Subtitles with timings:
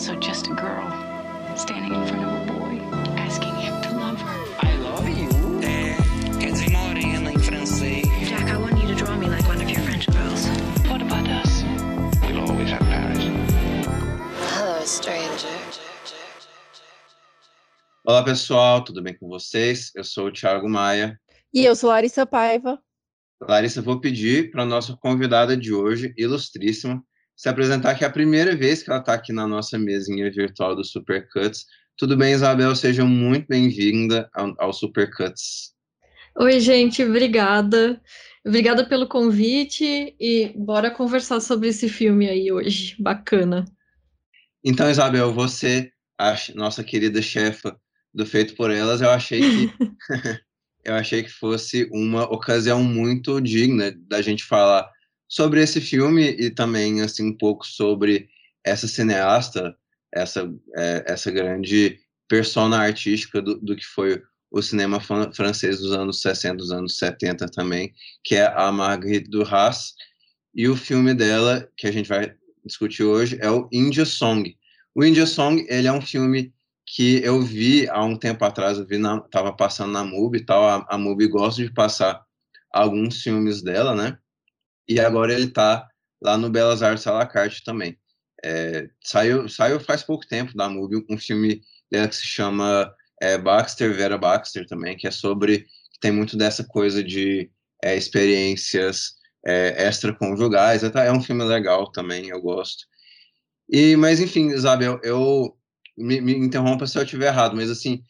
[0.00, 0.88] also just a girl
[1.54, 2.80] standing in front of a boy,
[3.18, 4.66] asking him to love her.
[4.66, 5.28] I love you.
[5.62, 5.94] É,
[6.40, 8.06] quer dizer morena em francês.
[8.26, 10.46] Jack, I want you to draw me like one of your French girls.
[10.88, 11.62] What about us?
[12.22, 13.24] We'll always have Paris.
[14.54, 15.50] Hello, stranger.
[18.02, 19.92] Olá pessoal, tudo bem com vocês?
[19.94, 21.20] Eu sou o Thiago Maia.
[21.52, 22.80] E eu sou Larissa Paiva.
[23.38, 27.04] Larissa, vou pedir para a nossa convidada de hoje, ilustríssima,
[27.40, 30.76] se apresentar, que é a primeira vez que ela está aqui na nossa mesinha virtual
[30.76, 31.64] do Supercuts.
[31.96, 32.76] Tudo bem, Isabel?
[32.76, 35.72] Seja muito bem-vinda ao, ao Supercuts.
[36.38, 37.98] Oi, gente, obrigada.
[38.46, 42.94] Obrigada pelo convite e bora conversar sobre esse filme aí hoje.
[42.98, 43.64] Bacana.
[44.62, 47.74] Então, Isabel, você, a nossa querida chefa
[48.12, 49.72] do Feito por Elas, eu achei que
[50.84, 54.90] eu achei que fosse uma ocasião muito digna da gente falar
[55.30, 58.28] sobre esse filme e também assim um pouco sobre
[58.64, 59.76] essa cineasta,
[60.12, 66.20] essa é, essa grande persona artística do, do que foi o cinema francês dos anos
[66.20, 69.94] 60, dos anos 70 também, que é a Marguerite Duras,
[70.52, 74.56] e o filme dela que a gente vai discutir hoje é o India Song.
[74.92, 76.52] O India Song, ele é um filme
[76.84, 80.44] que eu vi há um tempo atrás, eu vi na, tava passando na MUBI e
[80.44, 82.20] tal, a, a MUBI gosta de passar
[82.72, 84.18] alguns filmes dela, né?
[84.90, 85.88] E agora ele tá
[86.20, 87.96] lá no Belas Artes à la carte também.
[88.44, 93.38] É, saiu, saiu faz pouco tempo da MUBI um filme dela que se chama é,
[93.38, 95.58] Baxter, Vera Baxter também, que é sobre,
[95.92, 97.48] que tem muito dessa coisa de
[97.84, 99.12] é, experiências
[99.46, 102.84] é, extraconjugais, é um filme legal também, eu gosto.
[103.68, 105.56] E, mas enfim, Isabel, eu
[105.96, 108.02] me, me interrompa se eu estiver errado, mas assim,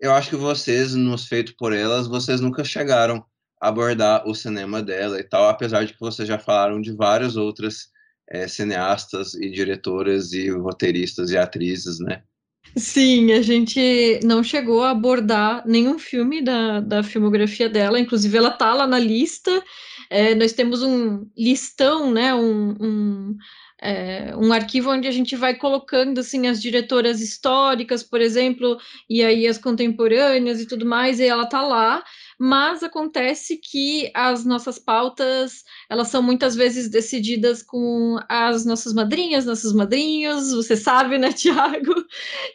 [0.00, 3.24] eu acho que vocês, nos Feito por Elas, vocês nunca chegaram
[3.60, 7.88] abordar o cinema dela e tal, apesar de que vocês já falaram de várias outras
[8.30, 12.22] é, cineastas e diretoras e roteiristas e atrizes, né?
[12.76, 18.50] Sim, a gente não chegou a abordar nenhum filme da, da filmografia dela, inclusive ela
[18.50, 19.62] tá lá na lista.
[20.10, 22.34] É, nós temos um listão, né?
[22.34, 23.36] Um, um,
[23.80, 28.76] é, um arquivo onde a gente vai colocando assim as diretoras históricas, por exemplo,
[29.08, 32.02] e aí as contemporâneas e tudo mais, e ela tá lá,
[32.38, 39.44] mas acontece que as nossas pautas, elas são muitas vezes decididas com as nossas madrinhas,
[39.46, 41.94] nossos madrinhos, você sabe, né, Tiago?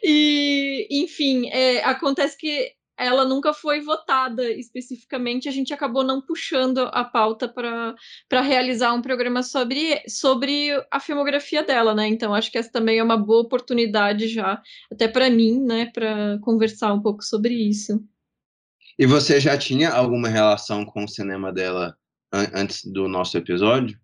[0.02, 6.88] E, enfim, é, acontece que ela nunca foi votada especificamente, a gente acabou não puxando
[6.92, 12.06] a pauta para realizar um programa sobre, sobre a filmografia dela, né?
[12.06, 16.38] Então acho que essa também é uma boa oportunidade já, até para mim, né, para
[16.40, 18.00] conversar um pouco sobre isso.
[18.98, 21.96] E você já tinha alguma relação com o cinema dela
[22.32, 23.98] an antes do nosso episódio?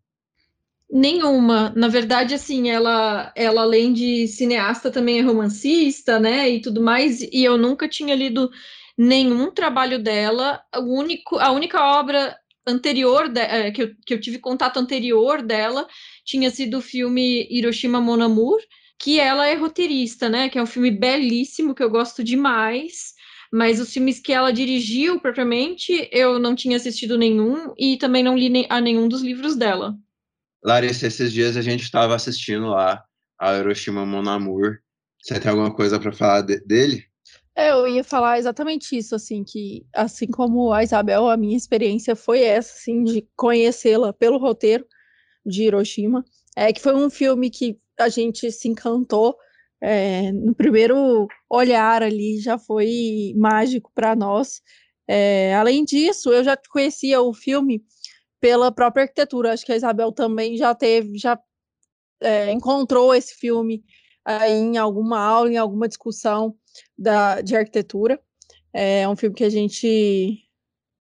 [0.91, 1.73] Nenhuma.
[1.77, 7.23] Na verdade, assim, ela, ela além de cineasta também é romancista, né, e tudo mais,
[7.23, 8.51] e eu nunca tinha lido
[8.99, 10.61] nenhum trabalho dela.
[10.77, 12.37] O único, a única obra
[12.67, 15.87] anterior de, é, que, eu, que eu tive contato anterior dela
[16.25, 18.59] tinha sido o filme Hiroshima Mon Amour,
[18.99, 20.49] que ela é roteirista, né?
[20.49, 23.15] Que é um filme belíssimo que eu gosto demais.
[23.53, 28.37] Mas os filmes que ela dirigiu propriamente, eu não tinha assistido nenhum e também não
[28.37, 29.97] li a nenhum dos livros dela.
[30.62, 33.03] Larissa, esses dias a gente estava assistindo lá
[33.39, 34.78] a Hiroshima Mon Amour.
[35.22, 37.05] Você tem alguma coisa para falar de, dele?
[37.56, 42.15] É, eu ia falar exatamente isso, assim, que assim como a Isabel, a minha experiência
[42.15, 44.87] foi essa, assim, de conhecê-la pelo roteiro
[45.44, 46.25] de Hiroshima,
[46.56, 49.37] é que foi um filme que a gente se encantou
[49.80, 54.60] é, no primeiro olhar ali, já foi mágico para nós.
[55.08, 57.82] É, além disso, eu já conhecia o filme
[58.41, 61.38] pela própria arquitetura, acho que a Isabel também já teve, já
[62.20, 63.84] é, encontrou esse filme
[64.48, 66.54] em alguma aula, em alguma discussão
[66.97, 68.20] da, de arquitetura.
[68.72, 70.38] É um filme que a gente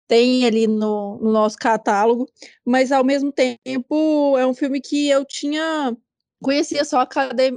[0.06, 2.26] tem ali no, no nosso catálogo,
[2.64, 5.94] mas ao mesmo tempo é um filme que eu tinha
[6.43, 7.02] conhecia só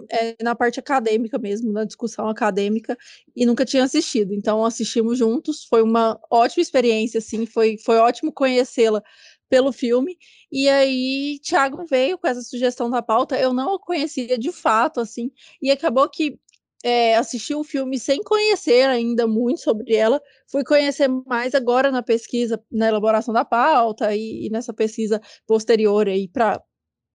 [0.09, 2.97] é, na parte acadêmica mesmo, na discussão acadêmica,
[3.35, 4.33] e nunca tinha assistido.
[4.33, 9.01] Então assistimos juntos, foi uma ótima experiência, assim, foi, foi ótimo conhecê-la
[9.49, 10.17] pelo filme.
[10.51, 13.37] E aí, Thiago veio com essa sugestão da pauta.
[13.39, 15.31] Eu não a conhecia de fato, assim,
[15.61, 16.39] e acabou que
[16.83, 22.01] é, assisti o filme sem conhecer ainda muito sobre ela, fui conhecer mais agora na
[22.01, 26.61] pesquisa, na elaboração da pauta e, e nessa pesquisa posterior aí para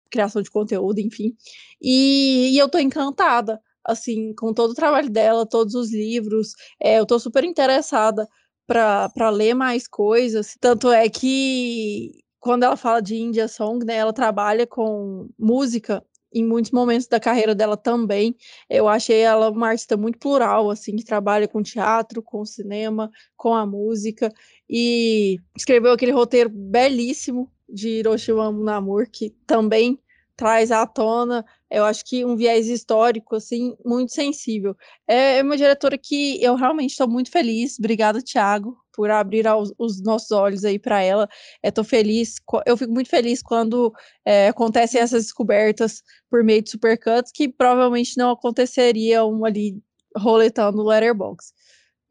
[0.09, 1.35] criação de conteúdo, enfim.
[1.81, 6.53] E, e eu tô encantada, assim, com todo o trabalho dela, todos os livros.
[6.81, 8.27] É, eu tô super interessada
[8.67, 10.55] para ler mais coisas.
[10.59, 16.45] Tanto é que quando ela fala de India Song, né, ela trabalha com música em
[16.45, 18.35] muitos momentos da carreira dela também.
[18.69, 23.53] Eu achei ela uma artista muito plural, assim, que trabalha com teatro, com cinema, com
[23.53, 24.31] a música,
[24.69, 29.99] e escreveu aquele roteiro belíssimo de Hiroshima Namor, que também
[30.37, 34.77] traz à tona, eu acho que um viés histórico, assim, muito sensível.
[35.07, 37.77] É, é uma diretora que eu realmente estou muito feliz.
[37.79, 41.27] Obrigada, Thiago, por abrir aos, os nossos olhos aí para ela.
[41.63, 42.35] Estou feliz,
[42.67, 43.91] eu fico muito feliz quando
[44.23, 49.81] é, acontecem essas descobertas por meio de supercuts que provavelmente não aconteceriam ali
[50.15, 51.51] roletando Letterboxd.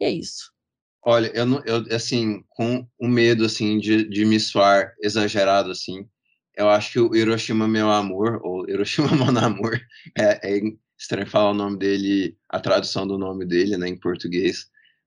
[0.00, 0.55] E é isso.
[1.08, 6.04] Olha, eu, não, eu assim, com o medo, assim, de, de me soar exagerado, assim,
[6.56, 9.80] eu acho que o Hiroshima Meu Amor, ou Hiroshima Mon Amor,
[10.18, 10.60] é, é,
[10.98, 14.66] estranho falar o nome dele, a tradução do nome dele, né, em português.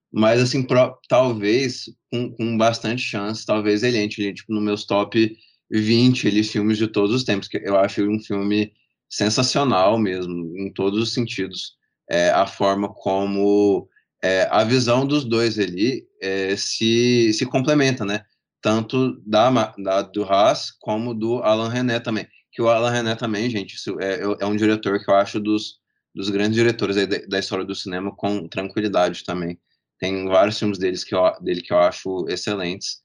[0.09, 4.85] Mas, assim, pro, talvez, com, com, bastante chance, talvez ele entre ali, tipo, no meus
[4.85, 5.35] top
[5.69, 8.71] 20 ali, filmes de todos os tempos, que eu acho um filme
[9.09, 11.77] sensacional mesmo, em todos os sentidos.
[12.09, 13.89] É, a forma como
[14.21, 18.25] é, a visão dos dois ali é, se, se complementa, né?
[18.61, 22.27] tanto da, da, do Haas como do Alan René também.
[22.51, 25.79] Que o Alan René também, gente, é, é um diretor que eu acho dos,
[26.13, 29.59] dos grandes diretores da, da, história do cinema com tranquilidade também.
[29.99, 33.01] Tem vários filmes deles que eu, dele que eu acho excelentes.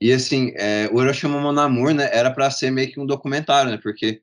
[0.00, 3.70] E assim, é, o Hiroshima Mon Amour, né, era para ser meio que um documentário,
[3.70, 4.20] né, porque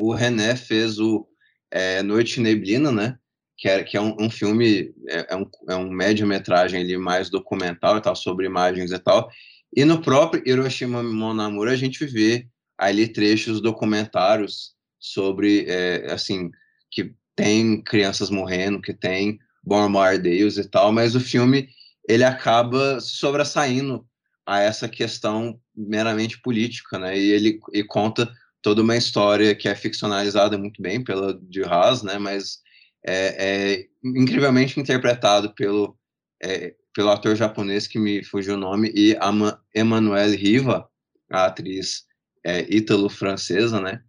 [0.00, 1.26] o René fez o
[1.70, 3.18] é, Noite Neblina, né,
[3.60, 7.28] que é, que é um, um filme, é, é, um, é um média-metragem ali mais
[7.28, 9.30] documental e tal, sobre imagens e tal,
[9.76, 12.48] e no próprio Hiroshima Mon Amour a gente vê
[12.78, 16.50] ali trechos documentários sobre, é, assim,
[16.90, 21.68] que tem crianças morrendo, que tem bombardeios e tal, mas o filme
[22.08, 24.06] ele acaba sobressaindo
[24.46, 27.16] a essa questão meramente política, né?
[27.16, 32.02] E ele e conta toda uma história que é ficcionalizada muito bem pela de Haas,
[32.02, 32.18] né?
[32.18, 32.58] Mas
[33.04, 35.96] é, é incrivelmente interpretado pelo
[36.42, 39.30] é, pelo ator japonês que me fugiu o nome, e a
[39.74, 40.88] Emmanuelle Riva,
[41.30, 42.04] a atriz
[42.44, 44.02] é, ítalo-francesa, né?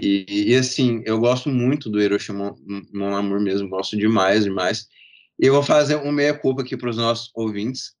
[0.00, 2.54] E, e, assim, eu gosto muito do Hiroshima
[2.92, 4.88] Mon Amour mesmo, gosto demais, demais.
[5.40, 7.94] E eu vou fazer um meia-culpa aqui para os nossos ouvintes.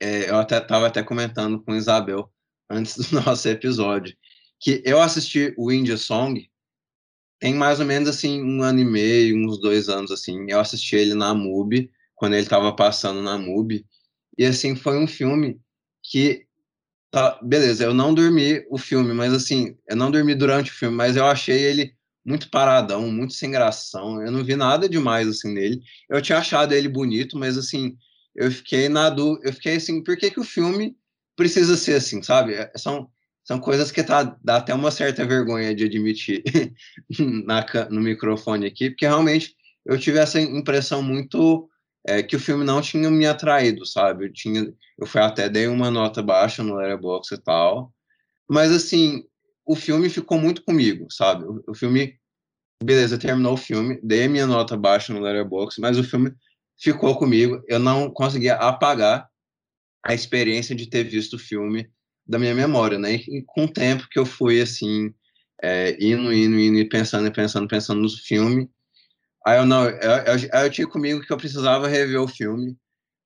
[0.00, 2.30] É, eu até estava até comentando com Isabel
[2.68, 4.16] antes do nosso episódio,
[4.58, 6.50] que eu assisti o India Song
[7.42, 10.46] tem mais ou menos assim um ano e meio, uns dois anos assim.
[10.48, 13.84] Eu assisti ele na MUBI, quando ele estava passando na MUBI.
[14.38, 15.60] E assim, foi um filme
[16.04, 16.46] que
[17.10, 20.96] tá, beleza, eu não dormi o filme, mas assim, eu não dormi durante o filme,
[20.96, 21.92] mas eu achei ele
[22.24, 24.22] muito paradão, muito sem gração.
[24.24, 25.82] Eu não vi nada demais assim nele.
[26.08, 27.96] Eu tinha achado ele bonito, mas assim,
[28.36, 30.96] eu fiquei na dúvida, eu fiquei assim, por que que o filme
[31.34, 32.54] precisa ser assim, sabe?
[32.54, 33.10] É, são
[33.44, 36.42] são coisas que tá, dá até uma certa vergonha de admitir
[37.44, 39.54] na, no microfone aqui, porque realmente
[39.84, 41.68] eu tive essa impressão muito
[42.06, 44.26] é, que o filme não tinha me atraído, sabe?
[44.26, 47.92] Eu, tinha, eu fui até dei uma nota baixa no Letterboxd e tal,
[48.48, 49.24] mas assim,
[49.66, 51.44] o filme ficou muito comigo, sabe?
[51.44, 52.16] O, o filme,
[52.82, 56.32] beleza, terminou o filme, dei minha nota baixa no Letterboxd, mas o filme
[56.78, 59.28] ficou comigo, eu não conseguia apagar
[60.04, 61.88] a experiência de ter visto o filme
[62.26, 63.14] da minha memória, né?
[63.14, 65.12] E com o tempo que eu fui, assim,
[65.62, 68.68] é, indo, indo, indo, e pensando, pensando, pensando no filme,
[69.46, 72.76] Aí eu não, eu, eu, eu tinha comigo que eu precisava rever o filme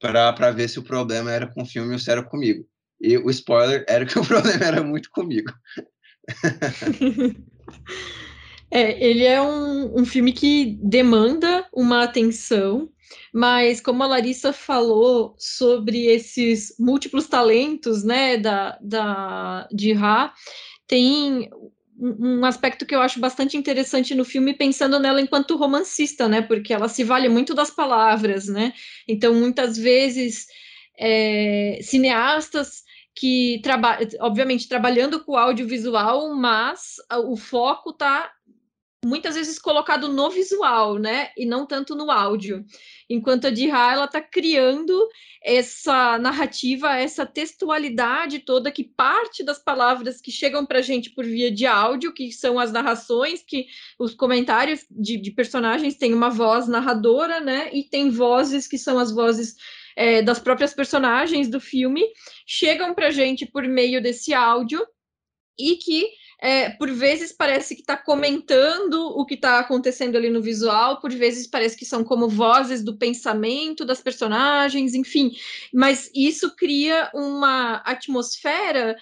[0.00, 2.66] para ver se o problema era com o filme ou se era comigo.
[3.00, 5.52] E o spoiler era que o problema era muito comigo.
[8.71, 12.88] é, ele é um, um filme que demanda uma atenção,
[13.32, 20.32] mas como a Larissa falou sobre esses múltiplos talentos, né, da, da de Ra,
[20.86, 21.50] tem
[21.98, 26.42] um aspecto que eu acho bastante interessante no filme, pensando nela enquanto romancista, né?
[26.42, 28.75] Porque ela se vale muito das palavras, né?
[29.08, 30.46] Então, muitas vezes,
[30.98, 32.84] é, cineastas
[33.14, 38.30] que trabalham, obviamente, trabalhando com audiovisual, mas o foco está
[39.06, 41.30] muitas vezes colocado no visual, né?
[41.36, 42.64] E não tanto no áudio.
[43.08, 45.08] Enquanto a Dihá, ela está criando
[45.42, 51.25] essa narrativa, essa textualidade toda que parte das palavras que chegam para a gente por
[51.25, 56.28] via de áudio, que são as narrações, que os comentários de, de personagens têm uma
[56.28, 57.70] voz narradora, né?
[57.72, 59.54] E tem vozes que são as vozes
[59.94, 62.04] é, das próprias personagens do filme,
[62.44, 64.84] chegam para a gente por meio desse áudio
[65.58, 66.08] e que
[66.40, 71.11] é, por vezes parece que está comentando o que está acontecendo ali no visual, por
[71.11, 75.33] vezes parece que são como vozes do pensamento das personagens, enfim,
[75.73, 78.97] mas isso cria uma atmosfera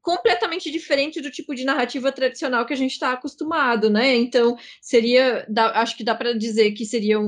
[0.00, 4.16] completamente diferente do tipo de narrativa tradicional que a gente está acostumado, né?
[4.16, 7.26] Então, seria, dá, acho que dá para dizer que seria um,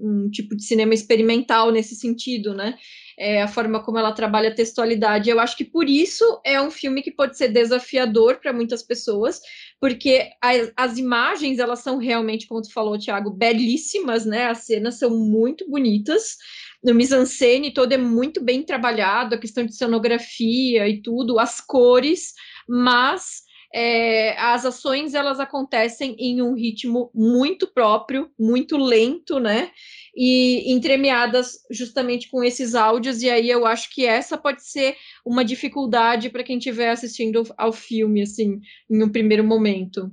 [0.00, 2.78] um, tipo de cinema experimental nesse sentido, né?
[3.22, 5.28] É, a forma como ela trabalha a textualidade.
[5.28, 9.42] Eu acho que por isso é um filme que pode ser desafiador para muitas pessoas,
[9.78, 14.46] porque as, as, imagens, elas são realmente, como tu falou, Thiago, belíssimas, né?
[14.46, 16.38] As cenas são muito bonitas,
[16.82, 22.32] no mise-en-scène todo é muito bem trabalhado, a questão de cenografia e tudo, as cores,
[22.66, 29.70] mas é, as ações elas acontecem em um ritmo muito próprio, muito lento, né?
[30.16, 35.44] E entremeadas justamente com esses áudios, e aí eu acho que essa pode ser uma
[35.44, 38.60] dificuldade para quem estiver assistindo ao filme, assim,
[38.90, 40.10] em um primeiro momento.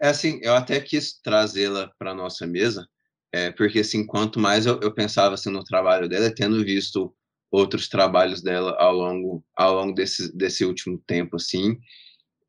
[0.00, 2.86] É assim, eu até quis trazê-la para nossa mesa,
[3.32, 7.14] é, porque, assim, quanto mais eu, eu pensava assim, no trabalho dela, tendo visto
[7.50, 11.78] outros trabalhos dela ao longo, ao longo desse, desse último tempo, assim,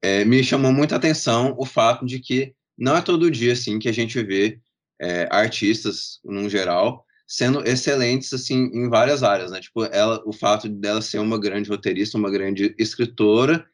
[0.01, 3.89] é, me chamou muita atenção o fato de que não é todo dia, assim, que
[3.89, 4.59] a gente vê
[5.01, 9.59] é, artistas, no geral, sendo excelentes, assim, em várias áreas, né?
[9.59, 13.65] Tipo, ela, o fato dela ser uma grande roteirista, uma grande escritora,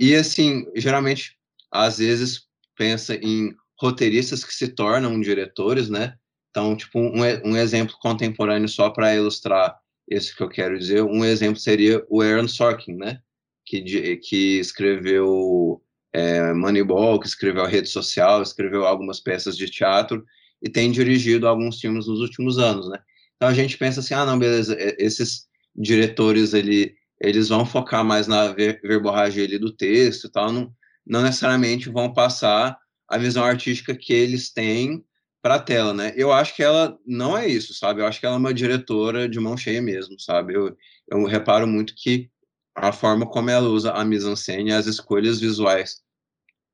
[0.00, 1.36] e, assim, geralmente,
[1.70, 2.42] às vezes,
[2.76, 6.14] pensa em roteiristas que se tornam diretores, né?
[6.50, 9.76] Então, tipo, um, um exemplo contemporâneo só para ilustrar
[10.08, 13.20] isso que eu quero dizer, um exemplo seria o Aaron Sorkin, né?
[13.64, 20.24] Que, que escreveu é, Moneyball, que escreveu a Rede Social, escreveu algumas peças de teatro
[20.62, 22.98] e tem dirigido alguns filmes nos últimos anos, né?
[23.36, 28.26] Então a gente pensa assim, ah, não, beleza, esses diretores, ele, eles vão focar mais
[28.26, 30.72] na ver, verborragem ali do texto e tal, não,
[31.06, 32.78] não necessariamente vão passar
[33.08, 35.04] a visão artística que eles têm
[35.42, 36.14] para a tela, né?
[36.16, 38.00] Eu acho que ela não é isso, sabe?
[38.00, 40.54] Eu acho que ela é uma diretora de mão cheia mesmo, sabe?
[40.54, 40.74] Eu,
[41.10, 42.30] eu reparo muito que
[42.74, 46.02] a forma como ela usa a mise-en-scène, as escolhas visuais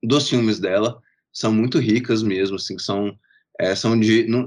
[0.03, 1.01] dos filmes dela
[1.33, 3.17] são muito ricas mesmo, assim, são
[3.59, 4.47] é, são de não,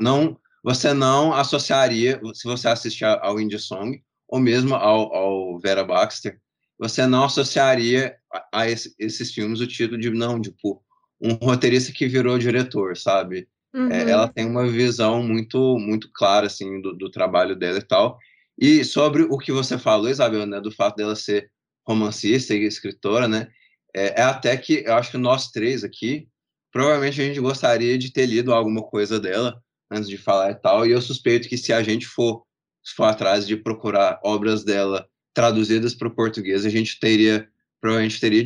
[0.00, 5.84] não, você não associaria se você assistir ao Indie Song ou mesmo ao, ao Vera
[5.84, 6.38] Baxter,
[6.78, 10.82] você não associaria a, a esse, esses filmes o título de não, tipo,
[11.20, 13.48] um roteirista que virou diretor, sabe?
[13.74, 13.90] Uhum.
[13.90, 18.18] É, ela tem uma visão muito muito clara assim do, do, trabalho dela e tal.
[18.58, 21.50] E sobre o que você falou, Isabel, né, do fato dela ser
[21.86, 23.48] romancista e escritora, né?
[23.94, 26.28] É, é, até que eu acho que nós três aqui,
[26.72, 30.86] provavelmente a gente gostaria de ter lido alguma coisa dela antes de falar e tal.
[30.86, 32.44] E eu suspeito que se a gente for,
[32.94, 37.48] for atrás de procurar obras dela traduzidas para o português, a gente teria
[37.80, 38.44] provavelmente teria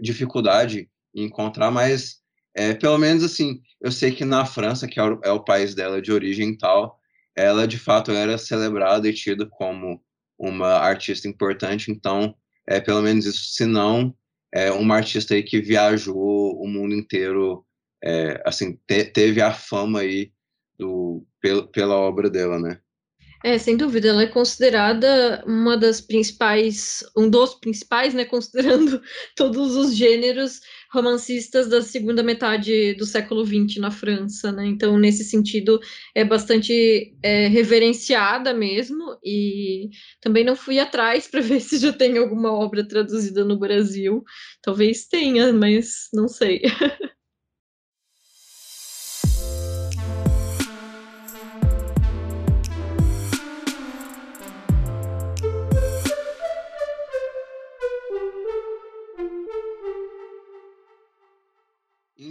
[0.00, 2.18] dificuldade em encontrar, mas
[2.54, 5.74] é, pelo menos assim, eu sei que na França, que é o, é o, país
[5.74, 6.97] dela de origem e tal,
[7.38, 10.02] ela de fato era celebrada e tida como
[10.38, 12.34] uma artista importante, então,
[12.66, 14.14] é pelo menos isso, se não,
[14.52, 17.64] é uma artista aí que viajou o mundo inteiro,
[18.02, 20.32] é, assim, te, teve a fama aí
[20.78, 21.24] do,
[21.72, 22.80] pela, obra dela, né?
[23.44, 29.00] É, sem dúvida, ela é considerada uma das principais, um dos principais, né, considerando
[29.36, 30.60] todos os gêneros
[30.92, 34.66] romancistas da segunda metade do século XX na França, né?
[34.66, 35.78] Então, nesse sentido,
[36.14, 39.18] é bastante é, reverenciada mesmo.
[39.22, 39.90] E
[40.20, 44.24] também não fui atrás para ver se já tem alguma obra traduzida no Brasil.
[44.62, 46.62] Talvez tenha, mas não sei.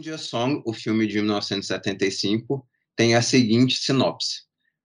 [0.08, 4.44] India Song, o filme de 1975, tem a seguinte sinopse: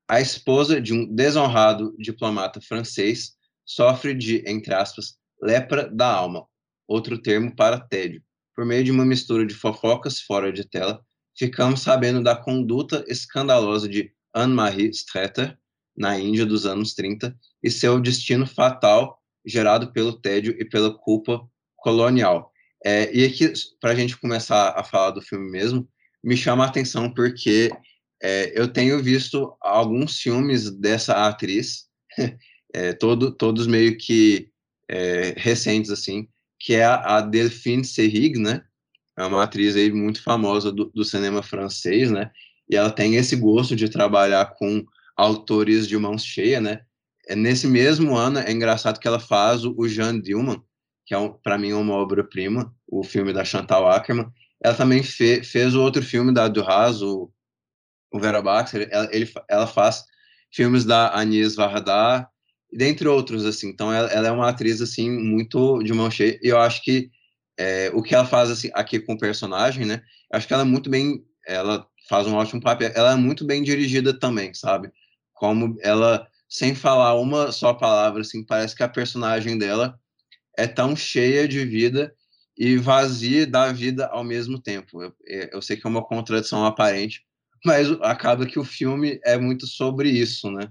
[0.09, 6.45] A esposa de um desonrado diplomata francês sofre de, entre aspas, lepra da alma,
[6.88, 8.21] outro termo para tédio.
[8.52, 11.00] Por meio de uma mistura de fofocas fora de tela,
[11.38, 15.57] ficamos sabendo da conduta escandalosa de Anne-Marie Streeter,
[15.97, 21.41] na Índia dos anos 30, e seu destino fatal gerado pelo tédio e pela culpa
[21.76, 22.52] colonial.
[22.85, 25.89] É, e aqui, para a gente começar a falar do filme mesmo,
[26.23, 27.71] me chama a atenção porque
[28.23, 31.87] é, eu tenho visto alguns filmes dessa atriz,
[32.75, 34.49] é, todo, todos meio que
[34.89, 38.62] é, recentes, assim, que é a, Delphine Seyrig, né?
[39.17, 42.31] É uma atriz aí muito famosa do, do cinema francês, né?
[42.71, 44.85] E ela tem esse gosto de trabalhar com
[45.17, 46.81] autores de mãos cheias, né?
[47.29, 50.62] É, nesse mesmo ano, é engraçado que ela faz o Jean Dillman,
[51.05, 54.31] que é um, para mim uma obra-prima, o filme da Chantal Ackerman.
[54.63, 57.31] Ela também fe, fez o outro filme da Duras, o,
[58.13, 58.89] o Vera Baxter.
[58.91, 60.05] Ela, ele, ela faz
[60.53, 62.29] filmes da Agnès Varda
[62.73, 63.69] dentre outros, assim.
[63.69, 66.39] Então, ela, ela, é uma atriz, assim, muito de mão cheia.
[66.43, 67.11] E eu acho que
[67.59, 70.03] é, o que ela faz assim, aqui com o personagem, né?
[70.33, 71.25] Eu acho que ela é muito bem...
[71.47, 72.93] Ela faz um ótimo papel.
[72.95, 74.93] Ela é muito bem dirigida também, sabe?
[75.35, 79.99] Como ela, sem falar uma só palavra, assim, parece que a personagem dela
[80.57, 82.15] é tão cheia de vida
[82.57, 85.03] e vazia da vida ao mesmo tempo.
[85.03, 87.25] Eu, é, eu sei que é uma contradição aparente,
[87.65, 90.71] mas acaba que o filme é muito sobre isso, né?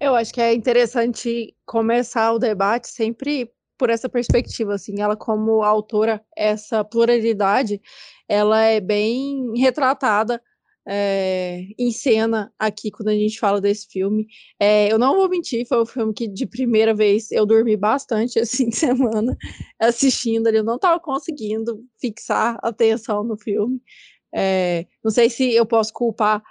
[0.00, 5.62] Eu acho que é interessante começar o debate sempre por essa perspectiva, assim, ela como
[5.62, 7.80] autora, essa pluralidade,
[8.28, 10.40] ela é bem retratada
[10.86, 14.26] é, em cena aqui quando a gente fala desse filme.
[14.58, 18.38] É, eu não vou mentir, foi um filme que de primeira vez eu dormi bastante
[18.40, 19.36] assim semana
[19.78, 23.80] assistindo ali, eu não estava conseguindo fixar atenção no filme.
[24.34, 26.42] É, não sei se eu posso culpar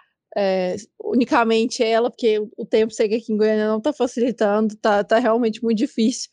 [1.03, 5.61] unicamente ela, porque o tempo seco aqui em Goiânia não está facilitando, tá, tá realmente
[5.61, 6.29] muito difícil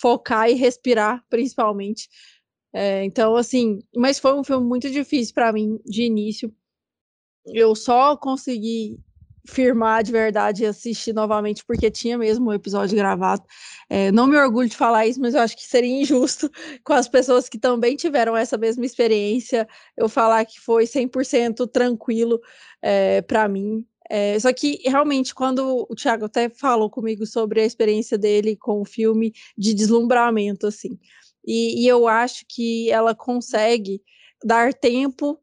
[0.00, 2.08] focar e respirar, principalmente.
[3.04, 6.50] Então, assim, mas foi um filme muito difícil para mim de início
[7.46, 8.98] eu só consegui
[9.48, 13.42] firmar de verdade e assistir novamente porque tinha mesmo o um episódio gravado.
[13.90, 16.50] É, não me orgulho de falar isso, mas eu acho que seria injusto
[16.84, 22.40] com as pessoas que também tiveram essa mesma experiência eu falar que foi 100% tranquilo
[22.80, 23.84] é, para mim.
[24.08, 28.80] É, só que realmente, quando o Thiago até falou comigo sobre a experiência dele com
[28.80, 30.98] o filme de deslumbramento, assim,
[31.44, 34.02] e, e eu acho que ela consegue
[34.44, 35.38] dar tempo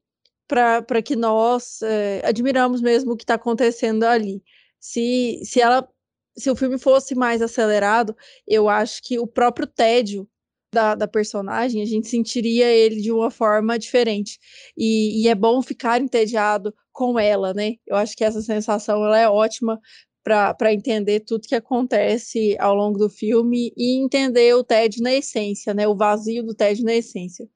[0.49, 4.43] para que nós é, admiramos mesmo o que está acontecendo ali.
[4.79, 5.87] Se, se ela
[6.35, 8.15] se o filme fosse mais acelerado,
[8.47, 10.27] eu acho que o próprio tédio
[10.73, 14.39] da, da personagem, a gente sentiria ele de uma forma diferente.
[14.77, 17.75] E, e, é bom ficar entediado com ela, né?
[17.87, 19.79] Eu acho que essa sensação ela é ótima
[20.23, 25.73] para entender tudo que acontece ao longo do filme e entender o tédio na essência,
[25.73, 25.87] né?
[25.87, 27.47] O vazio do tédio na essência.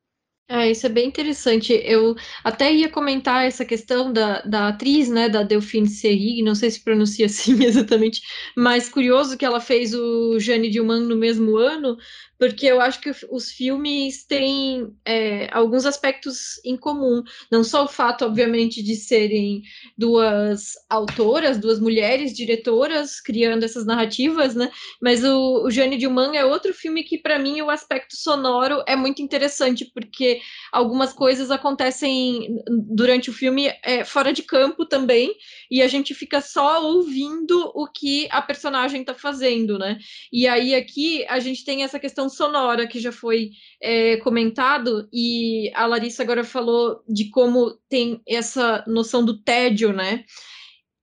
[0.48, 1.74] É, isso é bem interessante.
[1.74, 6.70] Eu até ia comentar essa questão da, da atriz, né, da Delphine Seyrig, não sei
[6.70, 8.22] se pronuncia assim exatamente,
[8.56, 11.98] mas curioso que ela fez o Jane Dilman no mesmo ano,
[12.44, 17.24] porque eu acho que os filmes têm é, alguns aspectos em comum.
[17.50, 19.62] Não só o fato, obviamente, de serem
[19.98, 24.70] duas autoras, duas mulheres diretoras criando essas narrativas, né?
[25.02, 28.94] Mas o, o Jane Dilman é outro filme que, para mim, o aspecto sonoro é
[28.94, 35.34] muito interessante, porque algumas coisas acontecem durante o filme é, fora de campo também,
[35.72, 39.98] e a gente fica só ouvindo o que a personagem está fazendo, né?
[40.30, 45.72] E aí aqui a gente tem essa questão sonora que já foi é, comentado, e
[45.74, 50.26] a Larissa agora falou de como tem essa noção do tédio, né?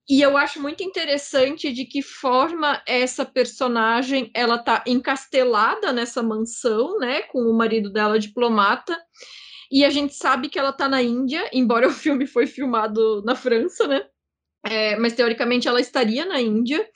[0.09, 6.99] E eu acho muito interessante de que forma essa personagem ela tá encastelada nessa mansão,
[6.99, 9.01] né, com o marido dela diplomata.
[9.71, 13.37] E a gente sabe que ela tá na Índia, embora o filme foi filmado na
[13.37, 14.05] França, né?
[14.64, 16.87] É, mas teoricamente ela estaria na Índia.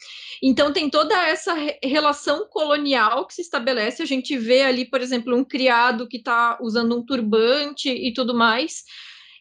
[0.42, 4.03] Então tem toda essa re relação colonial que se estabelece.
[4.03, 8.35] A gente vê ali, por exemplo, um criado que está usando um turbante e tudo
[8.35, 8.83] mais.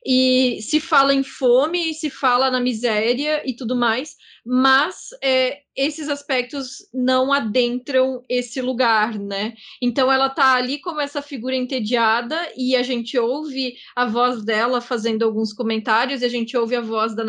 [0.05, 6.09] E se fala em fome, se fala na miséria e tudo mais, mas é, esses
[6.09, 9.53] aspectos não adentram esse lugar, né?
[9.81, 14.81] Então ela tá ali como essa figura entediada e a gente ouve a voz dela
[14.81, 17.23] fazendo alguns comentários e a gente ouve a voz da,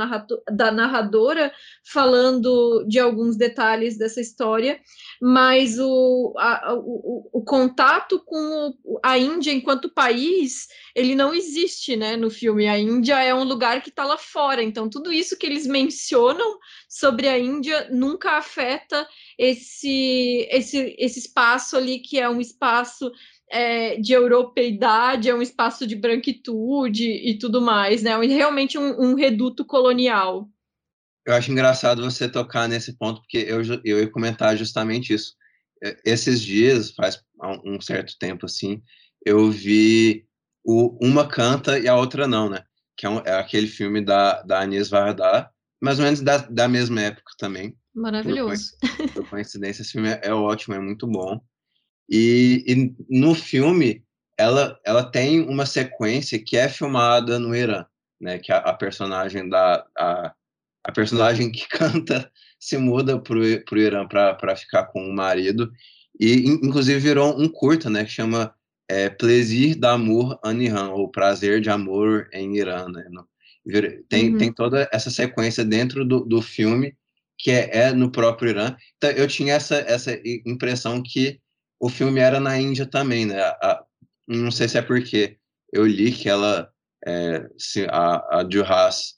[0.53, 1.53] da narradora
[1.85, 4.81] falando de alguns detalhes dessa história,
[5.21, 12.17] mas o, a, o, o, contato com a Índia enquanto país, ele não existe, né,
[12.17, 12.67] no filme.
[12.67, 16.59] A Índia é um lugar que está lá fora, então tudo isso que eles mencionam
[17.05, 19.07] sobre a Índia nunca afeta
[19.39, 23.13] esse, esse, esse espaço ali, que é um espaço
[23.51, 28.19] é, de europeidade, é um espaço de branquitude e tudo mais, né?
[28.25, 30.49] Realmente um, um, reduto colonial.
[31.27, 35.35] Eu acho engraçado você tocar nesse ponto, porque eu, eu ia comentar justamente isso.
[35.85, 37.23] É, esses dias, faz
[37.67, 38.81] um certo tempo assim,
[39.27, 40.25] eu vi
[40.65, 42.65] o Uma Canta e a Outra Não, né?
[42.97, 45.51] Que é, um, é aquele filme da, da Anis Varda,
[45.85, 47.77] mais ou menos da, da mesma época também.
[47.95, 48.73] Maravilhoso.
[49.13, 51.39] Por, coincidência, esse filme é, é, ótimo, é muito bom.
[52.09, 54.03] E, e, no filme,
[54.37, 57.85] ela, ela tem uma sequência que é filmada no Irã,
[58.21, 58.39] né?
[58.39, 60.35] Que a, a personagem da a,
[60.85, 65.71] a, personagem que canta se muda para o Irã para ficar com o marido
[66.19, 68.05] e inclusive virou um curta, né?
[68.05, 68.55] Que chama
[68.89, 73.07] é, Plaisir d'amour en Iran ou Prazer de amor em Irã, né?
[73.11, 73.27] No,
[74.09, 74.39] tem, uhum.
[74.39, 76.97] tem toda essa sequência dentro do, do filme
[77.39, 78.77] que é, é, no próprio Irã.
[78.97, 81.41] Então, eu tinha essa, essa impressão que
[81.81, 83.41] o filme era na Índia também, né?
[83.41, 83.85] A,
[84.27, 85.37] não sei se é porque
[85.73, 86.71] eu li que ela,
[87.05, 89.17] é, se, a, a Juhas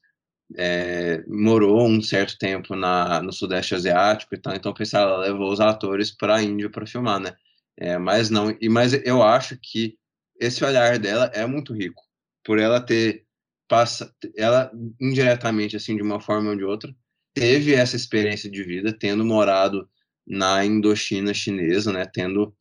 [0.57, 5.53] é, morou um certo tempo na, no Sudeste Asiático e tal, então pensei, ela levou
[5.53, 7.35] os atores para a Índia para filmar, né?
[7.79, 9.99] É, mas não, e mas eu acho que
[10.41, 12.03] esse olhar dela é muito rico,
[12.43, 13.26] por ela ter
[13.69, 16.95] passa, ela indiretamente assim de uma forma ou de outra
[17.35, 19.89] teve essa experiência de vida, tendo morado
[20.27, 22.57] na Indochina chinesa, né, tendo,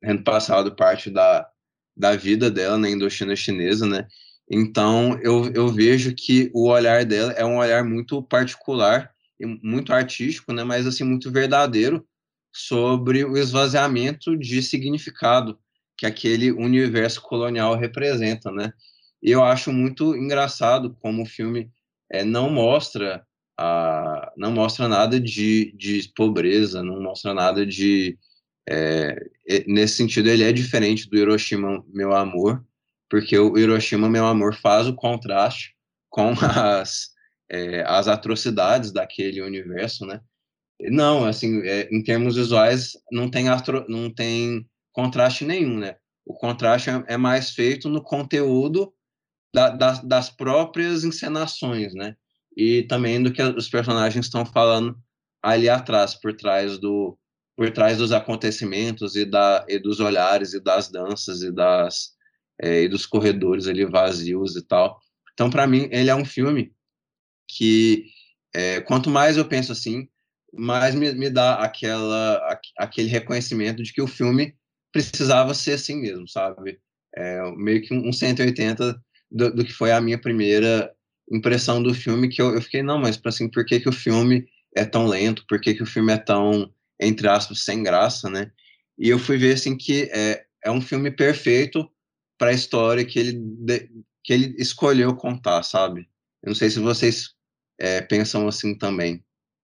[0.00, 1.48] tendo passado parte da,
[1.96, 4.06] da vida dela na Indochina chinesa, né,
[4.48, 9.12] então eu, eu vejo que o olhar dela é um olhar muito particular
[9.62, 12.06] muito artístico, né, mas assim muito verdadeiro
[12.54, 15.58] sobre o esvaziamento de significado
[15.98, 18.72] que aquele universo colonial representa, né?
[19.26, 21.68] Eu acho muito engraçado como o filme
[22.08, 23.26] é, não mostra
[23.58, 28.16] a, não mostra nada de, de pobreza, não mostra nada de
[28.68, 29.16] é,
[29.66, 32.64] nesse sentido ele é diferente do Hiroshima Meu Amor,
[33.10, 35.74] porque o Hiroshima Meu Amor faz o contraste
[36.08, 37.10] com as
[37.50, 40.20] é, as atrocidades daquele universo, né?
[40.80, 45.96] Não, assim, é, em termos visuais não tem astro, não tem contraste nenhum, né?
[46.24, 48.92] O contraste é, é mais feito no conteúdo
[49.56, 52.14] da, das, das próprias encenações, né?
[52.54, 54.94] E também do que os personagens estão falando
[55.42, 57.18] ali atrás, por trás do
[57.56, 62.10] por trás dos acontecimentos e, da, e dos olhares e das danças e das
[62.60, 65.00] é, e dos corredores ali vazios e tal.
[65.32, 66.74] Então, para mim, ele é um filme
[67.48, 68.04] que
[68.54, 70.06] é, quanto mais eu penso assim,
[70.52, 74.54] mais me, me dá aquela aquele reconhecimento de que o filme
[74.92, 76.78] precisava ser assim mesmo, sabe?
[77.16, 80.92] É, meio que um 180 do, do, que foi a minha primeira
[81.30, 84.46] impressão do filme, que eu, eu fiquei, não, mas assim, por que, que o filme
[84.74, 85.44] é tão lento?
[85.48, 88.50] Por que, que o filme é tão, entre aspas, sem graça, né?
[88.98, 91.88] E eu fui ver, assim, que é, é um filme perfeito
[92.38, 93.90] para a história que ele, de,
[94.22, 96.08] que ele escolheu contar, sabe?
[96.42, 97.34] Eu não sei se vocês
[97.78, 99.22] é, pensam assim também.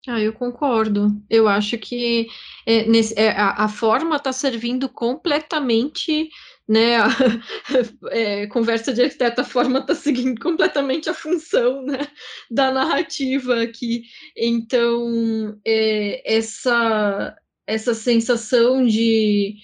[0.07, 1.09] Ah, eu concordo.
[1.29, 2.27] Eu acho que
[2.65, 6.29] é, nesse, é, a, a, forma está servindo completamente,
[6.67, 6.97] né?
[6.97, 7.08] A,
[8.12, 12.08] é, conversa de arquiteto, a forma está seguindo completamente a função né,
[12.49, 14.04] da narrativa aqui.
[14.36, 17.36] Então, é, essa,
[17.67, 19.56] essa sensação de,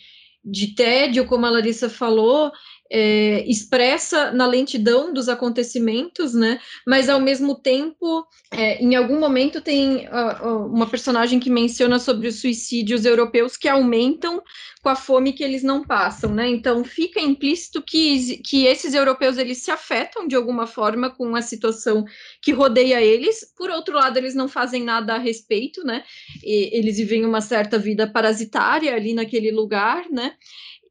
[0.44, 2.52] de tédio, como a Larissa falou,
[2.94, 6.60] é, expressa na lentidão dos acontecimentos, né?
[6.86, 12.28] Mas ao mesmo tempo, é, em algum momento tem uh, uma personagem que menciona sobre
[12.28, 14.44] os suicídios europeus que aumentam
[14.84, 16.50] com a fome que eles não passam, né?
[16.50, 21.42] Então fica implícito que, que esses europeus eles se afetam de alguma forma com a
[21.42, 22.04] situação
[22.42, 23.54] que rodeia eles.
[23.56, 26.04] Por outro lado, eles não fazem nada a respeito, né?
[26.44, 30.34] E, eles vivem uma certa vida parasitária ali naquele lugar, né?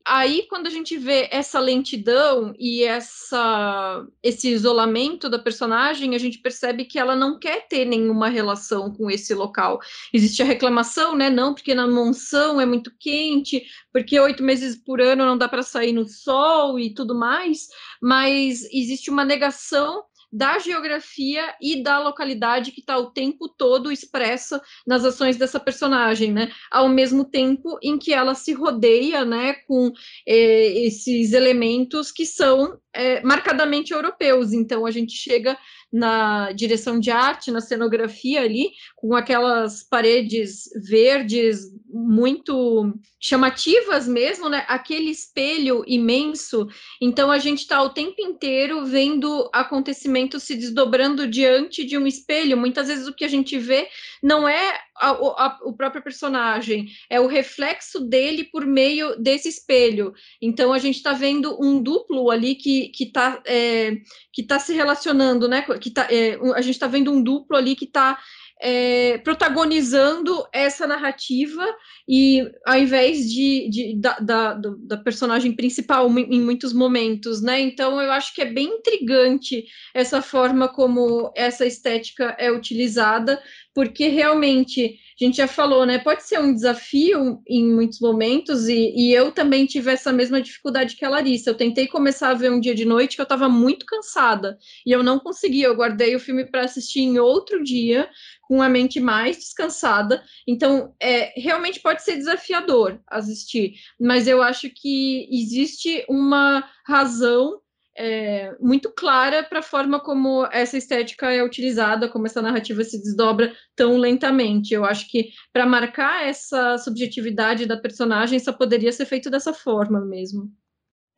[0.04, 6.38] Aí quando a gente vê essa lentidão e essa esse isolamento da personagem, a gente
[6.38, 9.80] percebe que ela não quer ter nenhuma relação com esse local.
[10.12, 11.30] Existe a reclamação, né?
[11.30, 15.62] Não, porque na monção é muito quente, porque oito meses por ano não dá para
[15.62, 17.68] sair no sol e tudo mais,
[18.00, 24.60] mas existe uma negação da geografia e da localidade que está o tempo todo expressa
[24.86, 26.50] nas ações dessa personagem, né?
[26.70, 29.92] Ao mesmo tempo em que ela se rodeia, né, com
[30.26, 34.52] eh, esses elementos que são eh, marcadamente europeus.
[34.52, 35.58] Então a gente chega
[35.92, 41.60] na direção de arte, na cenografia ali, com aquelas paredes verdes
[41.92, 44.64] muito chamativas mesmo, né?
[44.68, 46.68] Aquele espelho imenso.
[47.00, 52.56] Então a gente está o tempo inteiro vendo acontecimentos se desdobrando diante de um espelho.
[52.56, 53.88] Muitas vezes o que a gente vê
[54.22, 60.12] não é a, a, o próprio personagem, é o reflexo dele por meio desse espelho.
[60.40, 63.96] Então a gente está vendo um duplo ali que está é,
[64.32, 65.62] que tá se relacionando, né?
[65.80, 68.18] Que tá, é, a gente está vendo um duplo ali que está
[68.60, 71.64] é, protagonizando essa narrativa
[72.06, 77.58] e ao invés de, de da, da, da, personagem principal em muitos momentos, né?
[77.58, 83.42] Então eu acho que é bem intrigante essa forma como essa estética é utilizada,
[83.74, 85.98] porque realmente a gente já falou, né?
[85.98, 90.96] Pode ser um desafio em muitos momentos, e, e eu também tive essa mesma dificuldade
[90.96, 91.50] que a Larissa.
[91.50, 94.90] Eu tentei começar a ver um dia de noite que eu estava muito cansada e
[94.90, 95.66] eu não conseguia.
[95.66, 98.08] Eu guardei o filme para assistir em outro dia,
[98.42, 100.22] com a mente mais descansada.
[100.48, 107.60] Então, é, realmente pode ser desafiador assistir, mas eu acho que existe uma razão
[108.02, 112.98] é, muito clara para a forma como essa estética é utilizada, como essa narrativa se
[112.98, 114.72] desdobra tão lentamente.
[114.72, 120.00] Eu acho que para marcar essa subjetividade da personagem só poderia ser feito dessa forma
[120.00, 120.50] mesmo.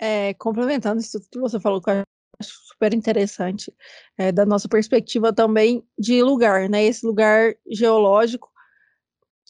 [0.01, 2.03] É, complementando isso que você falou, que eu
[2.41, 3.73] acho super interessante,
[4.19, 6.83] é, da nossa perspectiva também de lugar, né?
[6.83, 8.51] Esse lugar geológico,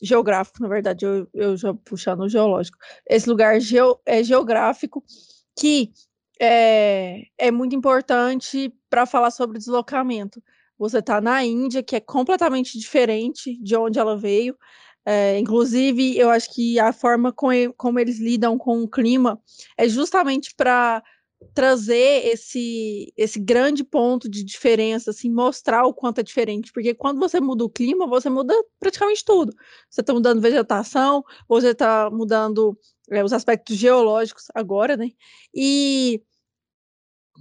[0.03, 2.77] geográfico, na verdade, eu, eu já puxando geológico,
[3.09, 5.03] esse lugar geo, é geográfico
[5.59, 5.91] que
[6.41, 10.43] é, é muito importante para falar sobre deslocamento.
[10.79, 14.57] Você está na Índia, que é completamente diferente de onde ela veio.
[15.05, 19.41] É, inclusive, eu acho que a forma com, como eles lidam com o clima
[19.77, 21.03] é justamente para
[21.55, 27.19] trazer esse, esse grande ponto de diferença, assim, mostrar o quanto é diferente, porque quando
[27.19, 29.55] você muda o clima, você muda praticamente tudo.
[29.91, 32.79] Você está mudando vegetação, você está mudando
[33.11, 35.11] é, os aspectos geológicos agora, né?
[35.55, 36.23] E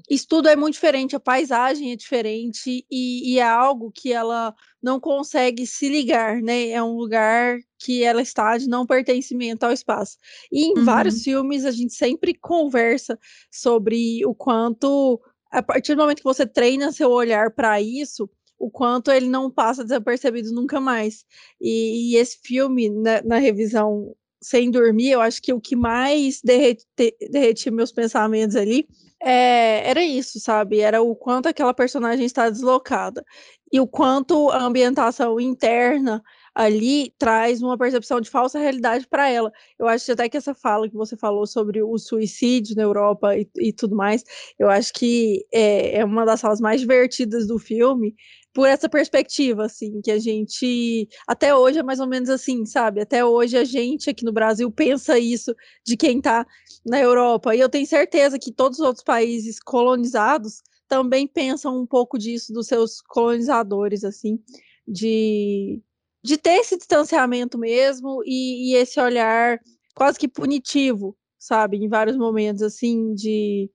[0.10, 4.54] isso tudo é muito diferente, a paisagem é diferente e, e, é algo que ela
[4.82, 6.70] não consegue se ligar, né?
[6.70, 10.18] É um lugar que ela está de não pertencimento ao espaço.
[10.52, 10.86] E em uhum.
[10.86, 13.18] vários filmes a gente sempre conversa
[13.52, 15.20] sobre o quanto,
[15.52, 19.50] a partir do momento que você treina seu olhar para isso, o quanto ele não
[19.50, 21.26] passa desapercebido nunca mais.
[21.60, 26.42] E, e esse filme, na, na revisão sem dormir, eu acho que o que mais
[26.44, 28.88] derretia meus pensamentos ali
[29.24, 30.80] é, era isso, sabe?
[30.80, 33.24] Era o quanto aquela personagem está deslocada
[33.72, 39.52] e o quanto a ambientação interna ali traz uma percepção de falsa realidade para ela.
[39.80, 43.48] Eu acho até que essa fala que você falou sobre o suicídio na Europa e,
[43.58, 44.24] e tudo mais,
[44.60, 48.16] eu acho que é, é uma das falas mais divertidas do filme,
[48.54, 53.02] por essa perspectiva, assim, que a gente até hoje é mais ou menos assim, sabe?
[53.02, 56.46] Até hoje a gente aqui no Brasil pensa isso de quem está
[56.86, 57.56] na Europa.
[57.56, 62.52] E eu tenho certeza que todos os outros países colonizados também pensam um pouco disso
[62.52, 64.38] dos seus colonizadores, assim,
[64.86, 65.82] de,
[66.24, 69.60] de ter esse distanciamento mesmo e, e esse olhar
[69.96, 71.78] quase que punitivo, sabe?
[71.78, 73.70] Em vários momentos, assim, de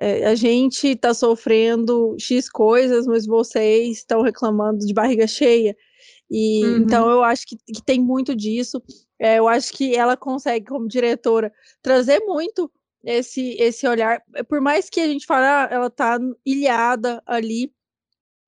[0.00, 5.76] é, a gente está sofrendo X coisas, mas vocês estão reclamando de barriga cheia.
[6.30, 6.76] E uhum.
[6.78, 8.82] então eu acho que, que tem muito disso.
[9.18, 11.52] É, eu acho que ela consegue, como diretora,
[11.82, 12.72] trazer muito
[13.04, 14.22] esse, esse olhar.
[14.48, 17.72] Por mais que a gente fale, ah, ela está ilhada ali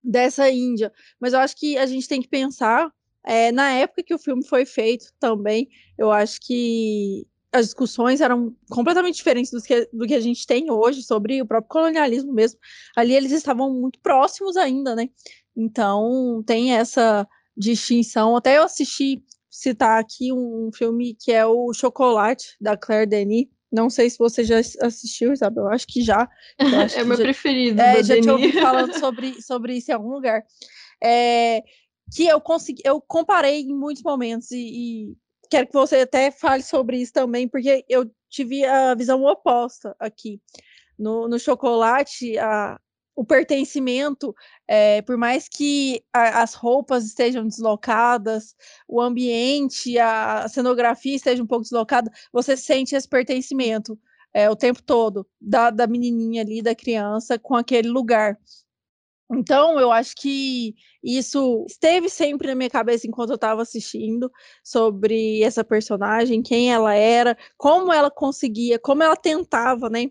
[0.03, 2.93] dessa Índia, mas eu acho que a gente tem que pensar
[3.25, 5.69] é, na época que o filme foi feito também.
[5.97, 10.71] Eu acho que as discussões eram completamente diferentes do que, do que a gente tem
[10.71, 12.59] hoje sobre o próprio colonialismo mesmo.
[12.97, 15.09] Ali eles estavam muito próximos ainda, né?
[15.57, 18.37] Então tem essa distinção.
[18.37, 23.47] Até eu assisti, citar aqui um, filme que é o Chocolate, da Claire Denis.
[23.71, 25.65] Não sei se você já assistiu, Isabel.
[25.65, 26.29] Eu acho que já.
[26.59, 27.81] Acho é que meu já, preferido.
[27.81, 28.27] É, já Denis.
[28.27, 30.45] te ouvi falando sobre, sobre isso em algum lugar.
[31.03, 31.63] É,
[32.13, 35.17] que eu consegui, eu comparei em muitos momentos e, e
[35.51, 40.41] quero que você até fale sobre isso também, porque eu tive a visão oposta aqui.
[40.99, 42.79] No, no chocolate, a,
[43.17, 44.35] o pertencimento,
[44.67, 48.55] é, por mais que a, as roupas estejam deslocadas,
[48.89, 53.99] o ambiente, a, a, cenografia esteja um pouco deslocada, você sente esse pertencimento
[54.33, 58.37] é, o tempo todo da, da menininha ali, da criança, com aquele lugar.
[59.39, 64.31] Então, eu acho que isso esteve sempre na minha cabeça enquanto eu estava assistindo
[64.63, 70.07] sobre essa personagem, quem ela era, como ela conseguia, como ela tentava, né,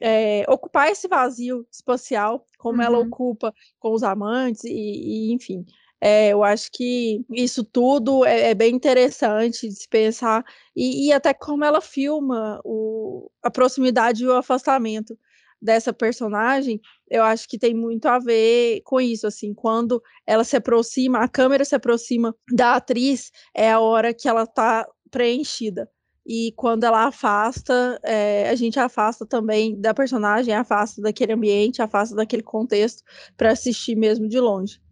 [0.00, 2.84] é, ocupar esse vazio espacial, como uhum.
[2.84, 5.64] ela ocupa com os amantes, e, e enfim.
[6.00, 10.44] É, eu acho que isso tudo é, é, bem interessante de se pensar,
[10.76, 15.18] e, e até como ela filma o, a proximidade e o afastamento
[15.64, 16.78] dessa personagem,
[17.10, 21.28] eu acho que tem muito a ver com isso, assim, quando ela se aproxima, a
[21.28, 25.88] câmera se aproxima da atriz, é a hora que ela tá preenchida.
[26.26, 32.14] E quando ela afasta, é, a gente afasta também da personagem, afasta daquele ambiente, afasta
[32.14, 33.02] daquele contexto
[33.36, 34.83] para assistir mesmo de longe.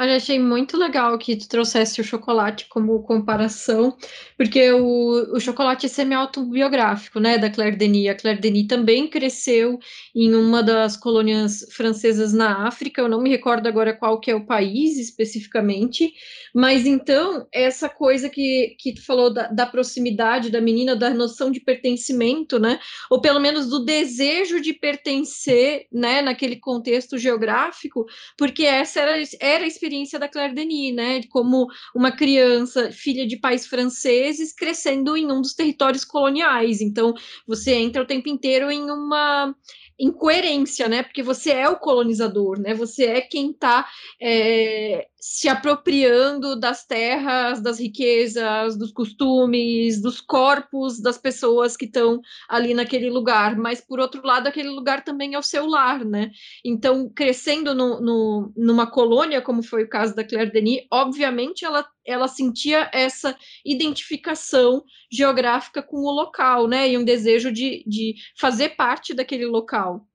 [0.00, 3.96] Olha, achei muito legal que tu trouxesse o chocolate como comparação,
[4.36, 8.08] porque o, o chocolate é semi-autobiográfico, né, da Claire Denis.
[8.08, 9.76] A Claire Denis também cresceu
[10.14, 14.36] em uma das colônias francesas na África, eu não me recordo agora qual que é
[14.36, 16.14] o país especificamente,
[16.54, 21.50] mas então, essa coisa que, que tu falou da, da proximidade da menina, da noção
[21.50, 22.78] de pertencimento, né,
[23.10, 28.06] ou pelo menos do desejo de pertencer, né, naquele contexto geográfico,
[28.36, 31.22] porque essa era, era a experiência da Claire Denis, né?
[31.30, 36.80] Como uma criança, filha de pais franceses, crescendo em um dos territórios coloniais.
[36.80, 37.14] Então,
[37.46, 39.54] você entra o tempo inteiro em uma
[39.98, 41.02] incoerência, né?
[41.02, 42.74] Porque você é o colonizador, né?
[42.74, 43.86] Você é quem está
[44.20, 52.20] é, se apropriando das terras, das riquezas, dos costumes, dos corpos das pessoas que estão
[52.48, 53.56] ali naquele lugar.
[53.56, 56.30] Mas, por outro lado, aquele lugar também é o seu lar, né?
[56.64, 61.84] Então, crescendo no, no, numa colônia, como foi o caso da Claire Denis, obviamente ela,
[62.06, 66.88] ela sentia essa identificação geográfica com o local, né?
[66.88, 70.06] E um desejo de, de fazer parte daquele local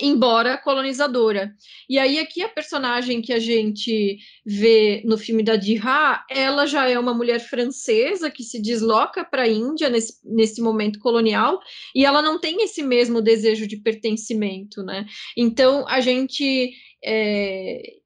[0.00, 1.52] embora colonizadora.
[1.88, 6.88] E aí aqui a personagem que a gente vê no filme da Dihá, ela já
[6.88, 11.60] é uma mulher francesa que se desloca para a Índia nesse, nesse momento colonial
[11.94, 15.06] e ela não tem esse mesmo desejo de pertencimento, né?
[15.36, 16.72] Então a gente
[17.04, 17.97] é,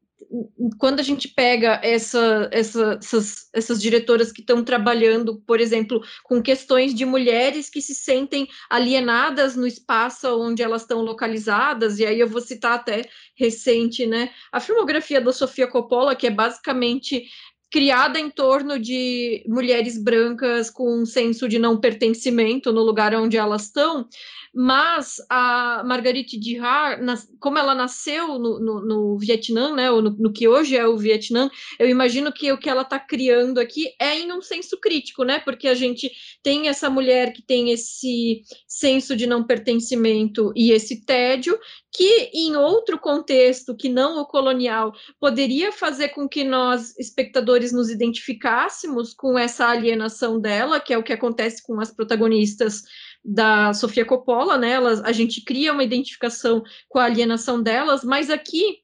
[0.79, 6.43] quando a gente pega essa, essa, essas, essas diretoras que estão trabalhando, por exemplo, com
[6.43, 12.19] questões de mulheres que se sentem alienadas no espaço onde elas estão localizadas, e aí
[12.19, 13.05] eu vou citar até
[13.37, 14.31] recente, né?
[14.51, 17.25] A filmografia da Sofia Coppola, que é basicamente
[17.71, 23.39] criada em torno de mulheres brancas com um senso de não pertencimento no lugar onde
[23.39, 24.07] elas estão,
[24.55, 30.33] mas a Marguerite Duras, como ela nasceu no, no, no Vietnã, né, ou no, no,
[30.33, 34.19] que hoje é o Vietnã, eu imagino que o que ela está criando aqui é
[34.19, 36.11] em um senso crítico, né, porque a gente
[36.43, 41.59] tem essa mulher que tem esse senso de não pertencimento e esse tédio,
[41.95, 47.91] que em outro contexto que não o colonial poderia fazer com que nós espectadores nos
[47.91, 52.83] identificássemos com essa alienação dela, que é o que acontece com as protagonistas
[53.25, 54.71] da Sofia Coppola, né?
[54.73, 58.83] Elas, a gente cria uma identificação com a alienação delas, mas aqui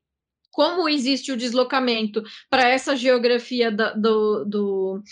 [0.53, 5.03] como existe o deslocamento para essa geografia da, do, do,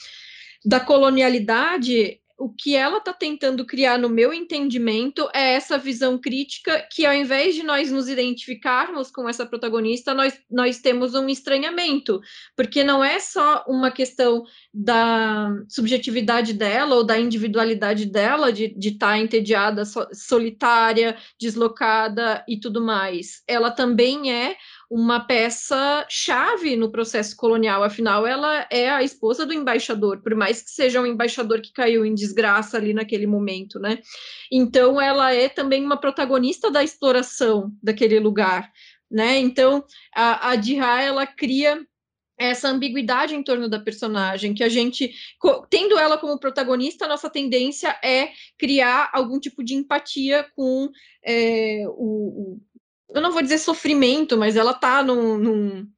[0.64, 6.86] da colonialidade, o que ela está tentando criar, no meu entendimento, é essa visão crítica
[6.92, 12.20] que, ao invés de nós nos identificarmos com essa protagonista, nós, nós temos um estranhamento,
[12.54, 19.12] porque não é só uma questão da subjetividade dela ou da individualidade dela, de estar
[19.12, 23.42] tá entediada, solitária, deslocada e tudo mais.
[23.48, 24.56] Ela também é
[24.90, 30.62] uma peça chave no processo colonial, afinal, ela é a esposa do embaixador, por mais
[30.62, 33.98] que seja um embaixador que caiu em desgraça ali naquele momento, né?
[34.50, 38.70] Então, ela é também uma protagonista da exploração daquele lugar,
[39.10, 39.38] né?
[39.38, 41.84] Então, a, a ela cria
[42.38, 45.10] essa ambiguidade em torno da personagem, que a gente,
[45.70, 50.90] tendo ela como protagonista, nossa tendência é criar algum tipo de empatia com
[51.24, 52.58] é, o,
[53.10, 55.88] eu não vou dizer sofrimento, mas ela tá num, num,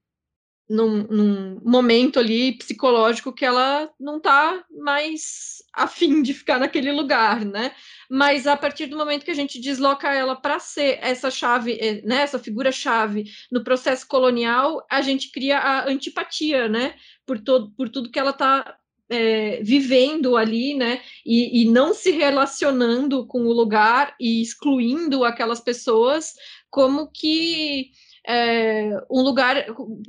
[0.68, 7.44] num, num, momento ali psicológico que ela não tá mais afim de ficar naquele lugar,
[7.44, 7.72] né?
[8.10, 12.02] Mas a partir do momento que a gente desloca ela para ser essa chave, eh,
[12.04, 16.94] né, essa figura-chave no processo colonial, a gente cria a antipatia, né?
[17.24, 22.10] Por, todo, por tudo que ela está é, vivendo ali, né, e, e, não se
[22.10, 26.34] relacionando com o lugar e excluindo aquelas pessoas,
[26.70, 27.90] como que
[28.26, 29.56] é, um lugar,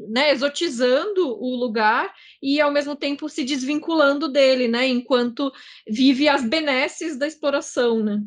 [0.10, 5.52] né, exotizando o lugar e ao mesmo tempo se desvinculando dele, né, enquanto
[5.88, 8.22] vive as benesses da exploração, né.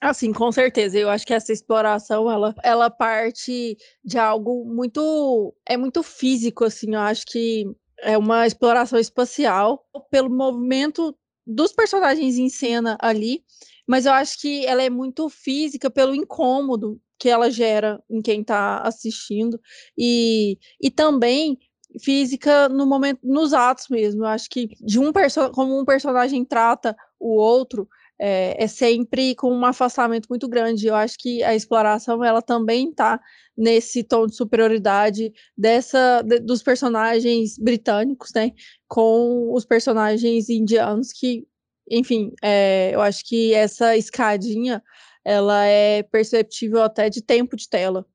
[0.00, 0.98] Assim, com certeza.
[0.98, 6.94] Eu acho que essa exploração, ela, ela parte de algo muito, é muito físico, assim.
[6.94, 7.64] Eu acho que
[8.00, 13.44] é uma exploração espacial pelo movimento dos personagens em cena ali,
[13.86, 18.42] mas eu acho que ela é muito física pelo incômodo que ela gera em quem
[18.42, 19.58] está assistindo
[19.96, 21.58] e, e também
[21.98, 24.24] física no momento nos atos mesmo.
[24.24, 25.10] Eu acho que de um
[25.54, 27.88] como um personagem trata o outro
[28.20, 30.86] é, é, sempre com um afastamento muito grande.
[30.86, 33.18] Eu acho que a exploração ela também está
[33.56, 38.52] nesse tom de superioridade dessa de, dos personagens britânicos, né,
[38.86, 41.46] com os personagens indianos que,
[41.90, 44.82] enfim, é, eu acho que essa escadinha
[45.24, 48.06] ela é perceptível até de tempo de tela.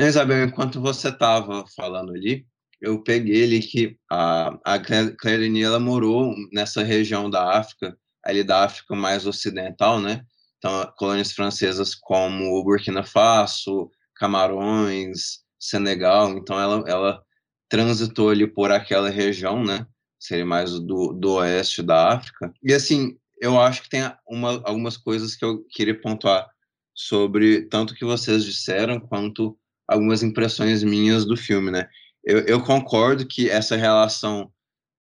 [0.00, 2.46] Isabel, enquanto você estava falando ali,
[2.80, 8.64] eu peguei ali que a, a Claire ela morou nessa região da África ali da
[8.64, 10.24] África mais ocidental, né?
[10.58, 16.30] Então, colônias francesas como Burkina Faso, Camarões, Senegal.
[16.36, 17.22] Então, ela, ela
[17.68, 19.86] transitou ali por aquela região, né?
[20.18, 22.52] Seria mais do, do oeste da África.
[22.62, 26.48] E, assim, eu acho que tem uma, algumas coisas que eu queria pontuar
[26.94, 31.88] sobre tanto que vocês disseram quanto algumas impressões minhas do filme, né?
[32.24, 34.52] Eu, eu concordo que essa relação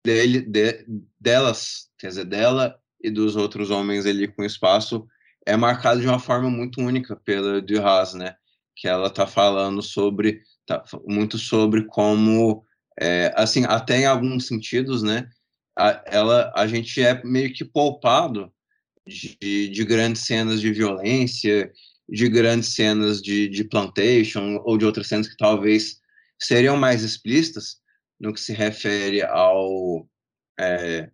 [0.05, 0.87] dele, de,
[1.21, 5.07] delas, quer dizer, dela e dos outros homens ali com espaço
[5.47, 8.37] é marcado de uma forma muito única pela Duras, né?
[8.77, 12.65] Que ela está falando sobre, tá, muito sobre como,
[12.99, 15.29] é, assim, até em alguns sentidos, né?
[15.79, 18.53] A, ela, a gente é meio que poupado
[19.07, 21.73] de, de grandes cenas de violência,
[22.09, 26.01] de grandes cenas de, de plantation ou de outras cenas que talvez
[26.39, 27.81] seriam mais explícitas
[28.19, 30.07] no que se refere ao,
[30.59, 31.11] é,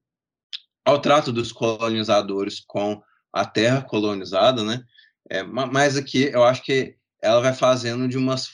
[0.84, 3.02] ao trato dos colonizadores com
[3.32, 4.82] a terra colonizada, né?
[5.28, 8.48] É, mas aqui eu acho que ela vai fazendo de umas,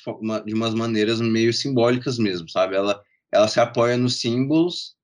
[0.45, 2.75] de umas maneiras meio simbólicas mesmo, sabe?
[2.75, 3.01] Ela,
[3.31, 4.97] ela se apoia nos símbolos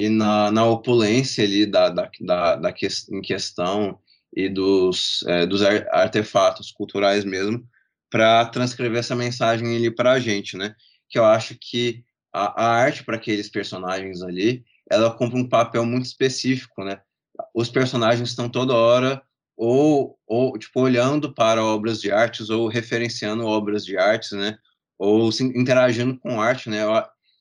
[0.00, 3.98] e na, na opulência ali da, da, da, da que, em questão
[4.34, 7.66] e dos, é, dos artefatos culturais mesmo
[8.10, 10.74] para transcrever essa mensagem ali para a gente, né?
[11.08, 15.84] Que eu acho que a, a arte para aqueles personagens ali, ela cumpre um papel
[15.84, 17.00] muito específico, né?
[17.54, 19.22] Os personagens estão toda hora
[19.56, 24.58] ou, ou tipo olhando para obras de artes ou referenciando obras de artes, né?
[24.98, 26.82] Ou se, interagindo com arte, né?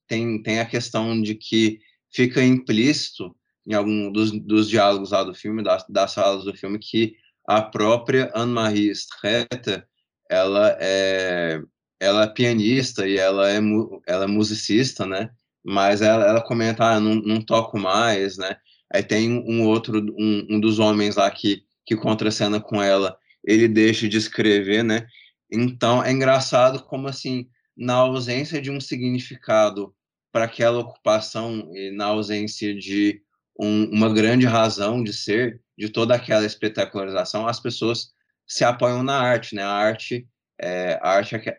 [0.08, 1.80] Tem tem a questão de que
[2.12, 3.36] fica implícito
[3.66, 7.16] em algum dos, dos diálogos lá do filme, das, das falas do filme, que
[7.48, 9.86] a própria Anne-Marie Streeter,
[10.30, 11.62] ela é,
[12.00, 13.60] ela é pianista e ela é,
[14.08, 15.30] ela é musicista, né?
[15.64, 18.56] Mas ela, ela comenta, ah, não, não toco mais, né?
[18.94, 23.68] Aí tem um outro, um, um dos homens lá que, que contracena com ela, ele
[23.68, 25.06] deixa de escrever, né?
[25.52, 29.94] Então, é engraçado como, assim, na ausência de um significado
[30.32, 33.22] para aquela ocupação e na ausência de
[33.60, 38.12] um, uma grande razão de ser de toda aquela espetacularização, as pessoas
[38.48, 39.64] se apoiam na arte, né?
[39.64, 40.28] A arte
[40.62, 41.56] é, a arte é,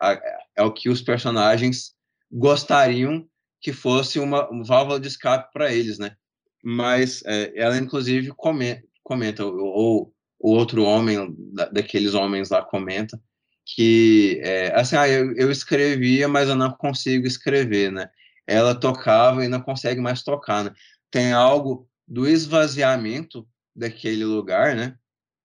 [0.56, 1.94] é o que os personagens
[2.30, 3.26] gostariam
[3.60, 6.16] que fosse uma, válvula de escape para eles, né?
[6.62, 13.20] Mas é, ela inclusive comenta, comenta ou o outro homem da, daqueles homens lá comenta
[13.64, 18.10] que é, assim, ah, eu, eu escrevia, mas eu não consigo escrever, né?
[18.50, 20.72] Ela tocava e não consegue mais tocar, né?
[21.08, 24.96] Tem algo do esvaziamento daquele lugar, né?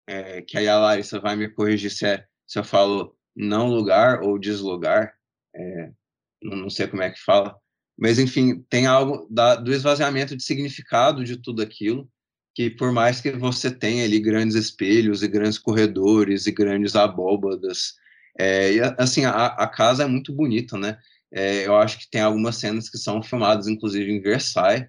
[0.07, 4.21] É, que aí a Larissa vai me corrigir se, é, se eu falo não lugar
[4.21, 5.13] ou deslugar,
[5.53, 5.91] é,
[6.41, 7.57] não sei como é que fala,
[7.97, 12.09] mas enfim, tem algo da, do esvaziamento de significado de tudo aquilo,
[12.53, 17.95] que por mais que você tenha ali grandes espelhos e grandes corredores e grandes abóbadas,
[18.37, 20.97] é, e, assim, a, a, casa é muito bonita, né?
[21.35, 24.87] É, eu acho que tem algumas cenas que são filmadas, inclusive, em Versailles,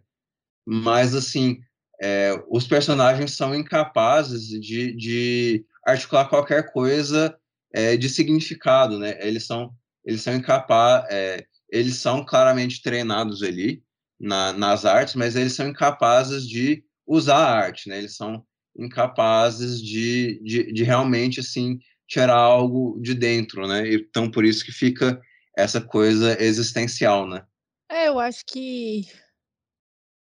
[0.65, 1.59] mas assim
[2.01, 7.37] é, os personagens são incapazes de, de articular qualquer coisa
[7.73, 9.17] é, de significado, né?
[9.27, 9.73] Eles são
[10.05, 13.83] eles são incapazes, é, eles são claramente treinados ali
[14.21, 17.99] na, nas artes, mas eles são incapazes de usar a arte, né?
[17.99, 18.45] Eles são
[18.79, 23.93] incapazes de, de, de realmente assim tirar algo de dentro, né?
[23.95, 25.21] Então por isso que fica
[25.57, 27.45] essa coisa existencial, né?
[27.89, 29.07] É, eu acho que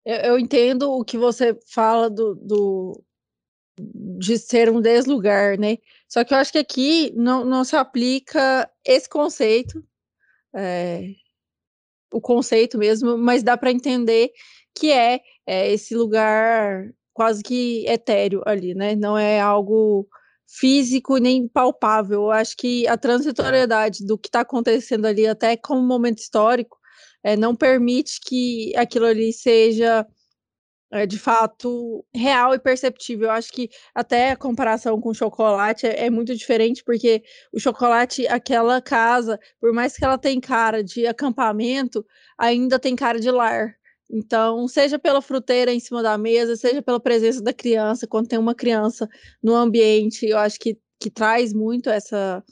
[0.05, 3.03] eu, eu entendo o que você fala do, do,
[3.77, 5.77] de ser um deslugar, né?
[6.07, 9.83] Só que eu acho que aqui não, não se aplica esse conceito,
[10.55, 11.13] é,
[12.11, 14.31] o conceito mesmo, mas dá para entender
[14.73, 18.95] que é, é, esse lugar quase que etéreo ali, né?
[18.95, 20.07] Não é algo
[20.49, 22.23] físico nem palpável.
[22.23, 26.77] Eu acho que a transitoriedade do que está acontecendo ali, até como momento histórico,
[27.23, 30.05] é, não permite que aquilo ali seja
[30.91, 33.27] é, de fato real e perceptível.
[33.27, 37.23] Eu acho que até a comparação com o chocolate é, é, muito diferente, porque
[37.53, 42.05] o chocolate, aquela casa, por mais que ela tenha cara de acampamento,
[42.37, 43.75] ainda tem cara de lar.
[44.09, 48.39] Então, seja pela fruteira em cima da mesa, seja pela presença da criança, quando tem
[48.39, 49.07] uma criança
[49.41, 52.43] no ambiente, eu acho que, que traz muito essa,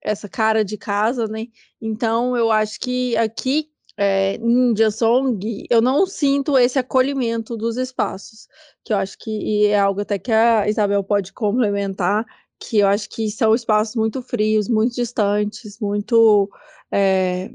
[0.00, 1.46] essa cara de casa, né?
[1.80, 8.48] Então, eu acho que aqui é, Ninja Song, eu não sinto esse acolhimento dos espaços,
[8.84, 12.24] que eu acho que é algo até que a Isabel pode complementar,
[12.58, 16.50] que eu acho que são espaços muito frios, muito distantes, muito
[16.90, 17.50] é,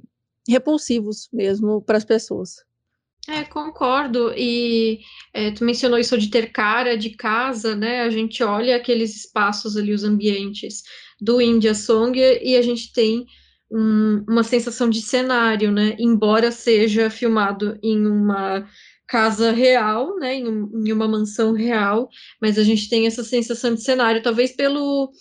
[0.48, 2.68] repulsivos mesmo para as pessoas.
[3.32, 4.34] É, concordo.
[4.36, 5.01] E
[5.34, 8.01] é, tu mencionou isso de ter cara de casa, né?
[8.01, 10.82] A gente olha aqueles espaços ali, os ambientes
[11.21, 13.27] do India Song, e a gente tem
[13.71, 15.95] um, uma sensação de cenário, né?
[15.99, 18.67] Embora seja filmado em uma
[19.07, 20.36] casa real, né?
[20.36, 22.09] Em, um, em uma mansão real,
[22.41, 25.11] mas a gente tem essa sensação de cenário, talvez pelo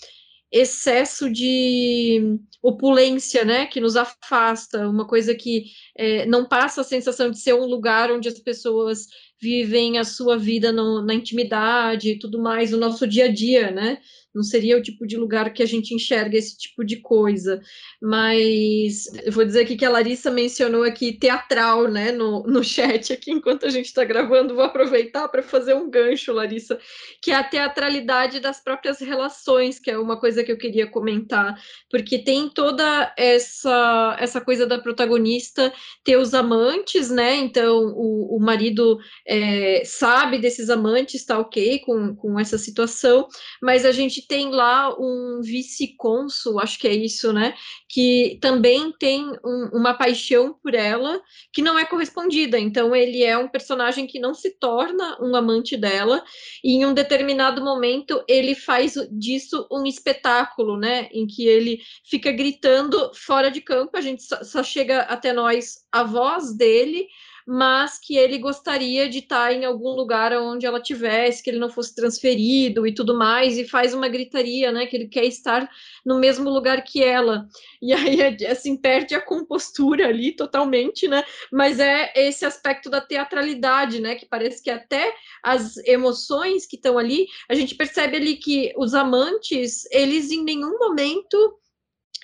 [0.50, 7.30] excesso de opulência, né, que nos afasta, uma coisa que é, não passa a sensação
[7.30, 9.06] de ser um lugar onde as pessoas
[9.40, 13.70] vivem a sua vida no, na intimidade e tudo mais, o nosso dia a dia,
[13.70, 13.98] né,
[14.34, 17.60] não seria o tipo de lugar que a gente enxerga esse tipo de coisa.
[18.00, 23.12] Mas eu vou dizer aqui que a Larissa mencionou aqui teatral, né, no, no chat
[23.12, 26.78] aqui, enquanto a gente está gravando, vou aproveitar para fazer um gancho, Larissa,
[27.22, 31.60] que é a teatralidade das próprias relações, que é uma coisa que eu queria comentar,
[31.90, 35.72] porque tem toda essa, essa coisa da protagonista
[36.04, 38.98] ter os amantes, né, então o, o marido
[39.28, 43.28] é, sabe desses amantes, está ok com, com essa situação,
[43.62, 47.54] mas a gente tem lá um vice-cônsul, acho que é isso, né?
[47.90, 51.20] Que também tem um, uma paixão por ela
[51.52, 52.58] que não é correspondida.
[52.58, 56.24] Então, ele é um personagem que não se torna um amante dela,
[56.64, 61.08] e em um determinado momento ele faz disso um espetáculo, né?
[61.12, 65.86] Em que ele fica gritando fora de campo, a gente só, só chega até nós
[65.92, 67.06] a voz dele
[67.50, 71.70] mas que ele gostaria de estar em algum lugar onde ela tivesse, que ele não
[71.70, 75.66] fosse transferido e tudo mais, e faz uma gritaria, né, que ele quer estar
[76.04, 77.48] no mesmo lugar que ela.
[77.80, 84.00] E aí, assim, perde a compostura ali totalmente, né, mas é esse aspecto da teatralidade,
[84.00, 88.74] né, que parece que até as emoções que estão ali, a gente percebe ali que
[88.76, 91.56] os amantes, eles em nenhum momento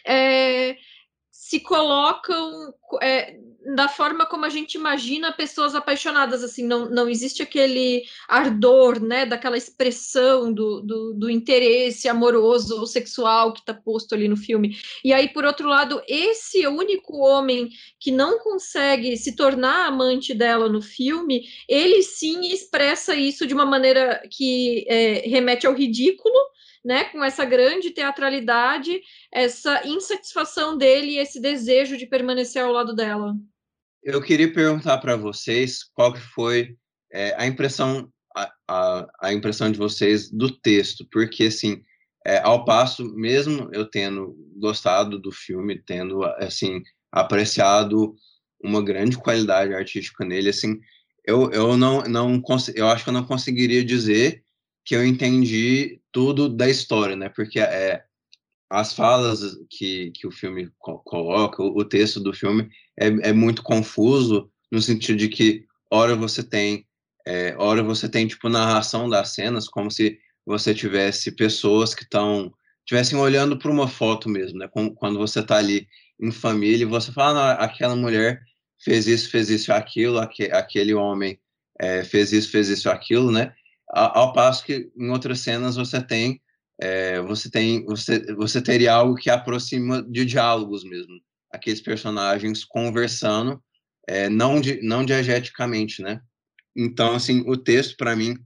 [0.07, 0.77] é,
[1.45, 2.73] se colocam
[3.03, 3.37] é,
[3.75, 9.27] da forma como a gente imagina pessoas apaixonadas, assim, não, não existe aquele ardor, né,
[9.27, 14.75] daquela expressão do, do, do interesse amoroso ou sexual que está posto ali no filme.
[15.05, 17.69] E aí, por outro lado, esse único homem
[18.01, 23.67] que não consegue se tornar amante dela no filme, ele sim expressa isso de uma
[23.67, 26.35] maneira que é, remete ao ridículo,
[26.85, 29.01] né, com essa grande teatralidade,
[29.33, 33.35] essa insatisfação dele e esse desejo de permanecer ao lado dela.
[34.03, 36.77] Eu queria perguntar para vocês qual que foi
[37.11, 41.81] é, a impressão a, a, a, impressão de vocês do texto, porque assim,
[42.27, 46.83] é, ao passo, mesmo eu tendo gostado do filme, tendo assim
[47.13, 48.15] apreciado
[48.63, 50.81] uma grande qualidade artística nele, assim,
[51.25, 52.43] eu, eu não não
[52.75, 54.44] eu acho que eu não conseguiria dizer
[54.85, 57.29] que eu entendi tudo da história, né?
[57.29, 58.05] Porque é
[58.71, 62.69] as falas que, que o filme coloca, o texto do filme
[62.99, 66.85] é, é muito confuso no sentido de que hora você tem
[67.27, 72.53] é, hora você tem tipo narração das cenas como se você tivesse pessoas que estão
[72.85, 74.69] tivessem olhando para uma foto mesmo, né?
[74.97, 75.87] Quando você está ali
[76.21, 78.43] em família você fala, ah, aquela mulher
[78.83, 81.39] fez isso, fez isso, aquilo, aquele homem
[81.81, 83.55] é, fez isso, fez isso, aquilo, né?
[83.89, 86.41] Ao passo que em outras cenas você tem
[86.81, 91.21] é, você tem você, você teria algo que aproxima de diálogos mesmo
[91.53, 93.63] aqueles personagens conversando
[94.09, 96.21] é, não de, não diegeticamente né?
[96.77, 98.37] Então assim o texto para mim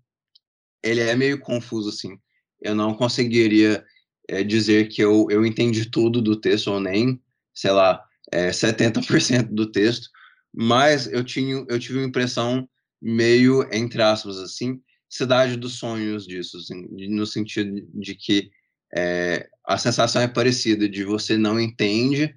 [0.82, 2.18] ele é meio confuso assim.
[2.60, 3.84] Eu não conseguiria
[4.28, 7.20] é, dizer que eu, eu entendi tudo do texto ou nem
[7.54, 10.10] sei lá é, 70% do texto
[10.52, 12.68] mas eu tinha eu tive uma impressão
[13.00, 18.50] meio entre aspas assim cidade dos sonhos disso, assim, no sentido de que
[18.94, 22.34] é, a sensação é parecida, de você não entende,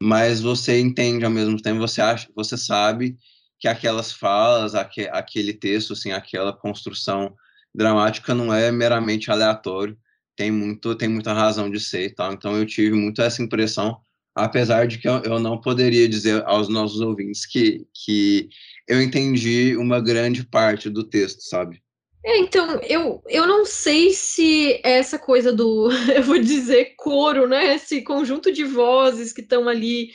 [0.00, 3.16] mas você entende ao mesmo tempo, você acha, você sabe
[3.58, 7.34] que aquelas falas, aque, aquele texto, assim, aquela construção
[7.74, 9.98] dramática não é meramente aleatório,
[10.36, 12.32] tem muito, tem muita razão de ser tal.
[12.32, 14.00] Então eu tive muito essa impressão,
[14.34, 18.48] apesar de que eu, eu não poderia dizer aos nossos ouvintes que, que
[18.86, 21.82] eu entendi uma grande parte do texto, sabe?
[22.28, 27.74] É, então, eu, eu não sei se essa coisa do, eu vou dizer, coro, né?
[27.74, 30.10] Esse conjunto de vozes que estão ali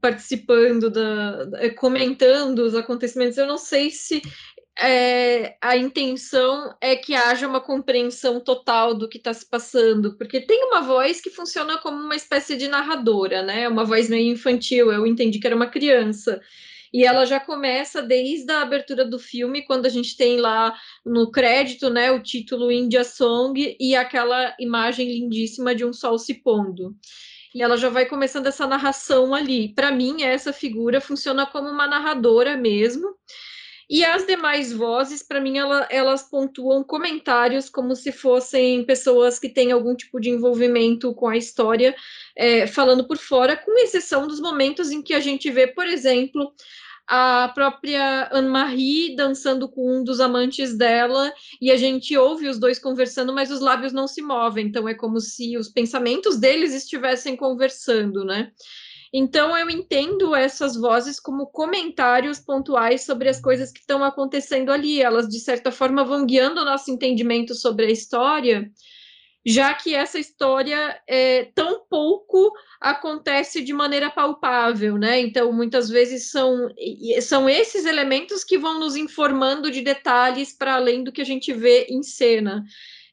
[0.00, 4.22] participando, da, da, comentando os acontecimentos, eu não sei se
[4.80, 10.40] é, a intenção é que haja uma compreensão total do que está se passando, porque
[10.40, 13.68] tem uma voz que funciona como uma espécie de narradora, né?
[13.68, 16.40] Uma voz meio infantil, eu entendi que era uma criança.
[16.92, 20.74] E ela já começa desde a abertura do filme, quando a gente tem lá
[21.04, 26.34] no crédito, né, o título India Song e aquela imagem lindíssima de um sol se
[26.34, 26.94] pondo.
[27.54, 29.72] E ela já vai começando essa narração ali.
[29.74, 33.14] Para mim, essa figura funciona como uma narradora mesmo.
[33.88, 39.48] E as demais vozes, para mim, ela, elas pontuam comentários como se fossem pessoas que
[39.48, 41.94] têm algum tipo de envolvimento com a história,
[42.36, 46.52] é, falando por fora, com exceção dos momentos em que a gente vê, por exemplo,
[47.06, 52.80] a própria Anne-Marie dançando com um dos amantes dela, e a gente ouve os dois
[52.80, 57.36] conversando, mas os lábios não se movem, então é como se os pensamentos deles estivessem
[57.36, 58.50] conversando, né?
[59.12, 65.00] Então eu entendo essas vozes como comentários pontuais sobre as coisas que estão acontecendo ali.
[65.00, 68.70] Elas, de certa forma, vão guiando o nosso entendimento sobre a história
[69.46, 75.20] já que essa história é, tão pouco acontece de maneira palpável, né?
[75.20, 76.68] Então, muitas vezes são,
[77.22, 81.52] são esses elementos que vão nos informando de detalhes para além do que a gente
[81.52, 82.64] vê em cena.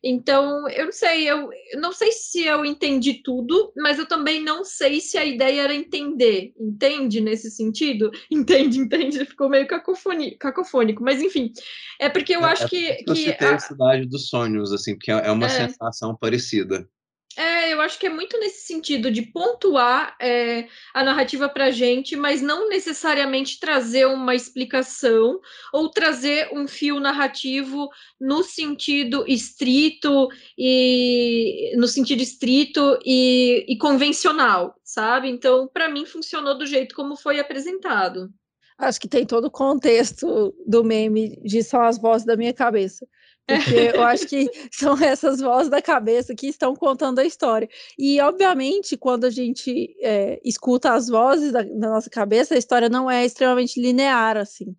[0.05, 4.43] Então, eu não sei, eu, eu não sei se eu entendi tudo, mas eu também
[4.43, 8.11] não sei se a ideia era entender, entende nesse sentido?
[8.29, 11.53] Entende, entende, ficou meio cacofônico, cacofônico mas enfim,
[11.99, 14.71] é porque eu É, acho é que, isso que tem a a- cidade dos sonhos,
[14.73, 15.49] assim, porque é uma É.
[15.49, 16.87] sensação parecida.
[17.35, 21.71] É, eu acho que é muito nesse sentido de pontuar é, a narrativa para a
[21.71, 25.39] gente, mas não necessariamente trazer uma explicação
[25.73, 27.89] ou trazer um fio narrativo
[28.21, 30.27] no sentido estrito
[30.57, 35.27] e no sentido estrito e, e convencional, sabe?
[35.29, 38.29] Então, para mim, funcionou do jeito como foi apresentado.
[38.77, 43.07] Acho que tem todo o contexto do meme de são as vozes da minha cabeça.
[43.45, 47.69] Porque eu acho que são essas vozes da cabeça que estão contando a história.
[47.97, 52.89] E, obviamente, quando a gente é, escuta as vozes da, da nossa cabeça, a história
[52.89, 54.75] não é extremamente linear, assim.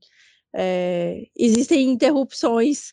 [0.54, 2.92] É, existem interrupções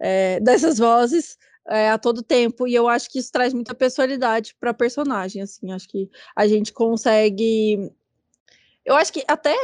[0.00, 4.70] é, dessas vozes a todo tempo, e eu acho que isso traz muita personalidade para
[4.70, 5.70] a personagem, assim.
[5.70, 7.88] Acho que a gente consegue...
[8.84, 9.54] Eu acho que até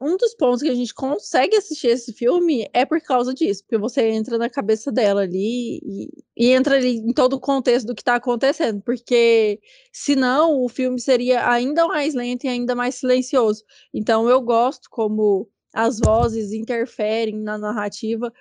[0.00, 3.78] um dos pontos que a gente consegue assistir esse filme é por causa disso, porque
[3.78, 7.94] você entra na cabeça dela ali e, e entra ali em todo o contexto do
[7.94, 9.60] que está acontecendo, porque
[9.92, 13.64] senão o filme seria ainda mais lento e ainda mais silencioso.
[13.92, 18.32] Então eu gosto como as vozes interferem na narrativa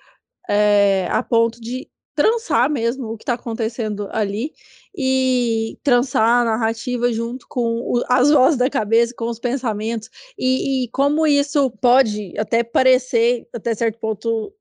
[0.47, 4.51] é, a ponto de trançar mesmo o que está acontecendo ali
[4.97, 10.86] e trançar a narrativa junto com o, as vozes da cabeça, com os pensamentos, e,
[10.86, 14.51] e, como isso pode até parecer, até certo ponto,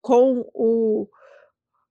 [0.00, 1.08] com o,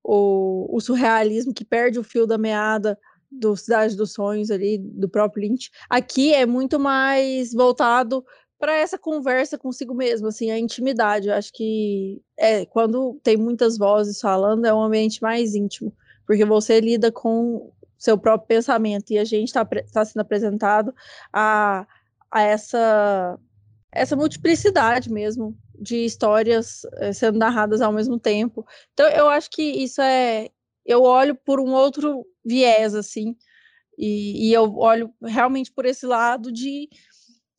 [0.02, 2.98] o, o surrealismo que perde o fio da meada
[3.30, 8.24] do Cidade dos Sonhos ali, do próprio Lynch, aqui é muito mais voltado
[8.60, 11.30] para essa conversa consigo mesmo, assim, a intimidade.
[11.30, 15.96] Eu acho que é quando tem muitas vozes falando, é um ambiente mais íntimo,
[16.28, 20.94] porque você lida com seu próprio pensamento e a gente está tá sendo apresentado
[21.34, 21.88] a,
[22.30, 23.40] a essa
[23.92, 28.66] essa multiplicidade mesmo de histórias é, sendo narradas ao mesmo tempo.
[28.94, 30.50] Então eu acho que isso é
[30.86, 33.36] eu olho por um outro viés assim
[33.98, 36.88] e, e eu olho realmente por esse lado de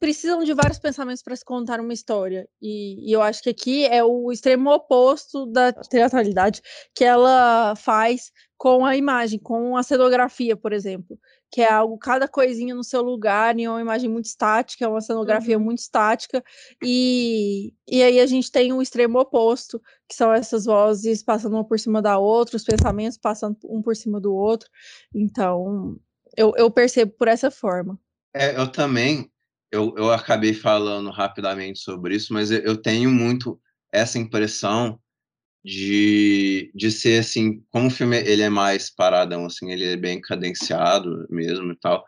[0.01, 2.48] precisam de vários pensamentos para se contar uma história.
[2.61, 6.62] E, e, eu acho que aqui é o extremo oposto da teatralidade
[6.94, 11.18] que ela faz com a imagem, com a cenografia, por exemplo,
[11.51, 14.88] que é algo, cada coisinha no seu lugar, e é uma imagem muito estática, é
[14.88, 15.64] uma cenografia uhum.
[15.64, 16.44] muito estática,
[16.84, 21.64] e, e aí a gente tem o extremo oposto, que são essas vozes passando uma
[21.64, 24.68] por cima da outra, os pensamentos passando um por cima do outro.
[25.14, 25.96] Então,
[26.36, 27.98] eu, eu percebo por essa forma.
[28.34, 29.30] É, eu também,
[29.71, 33.61] eu, eu acabei falando rapidamente sobre isso, mas eu, tenho muito
[33.93, 35.01] essa impressão
[35.64, 40.21] de, de ser assim, como o filme ele é mais paradão, assim, ele é bem
[40.21, 42.05] cadenciado mesmo e tal.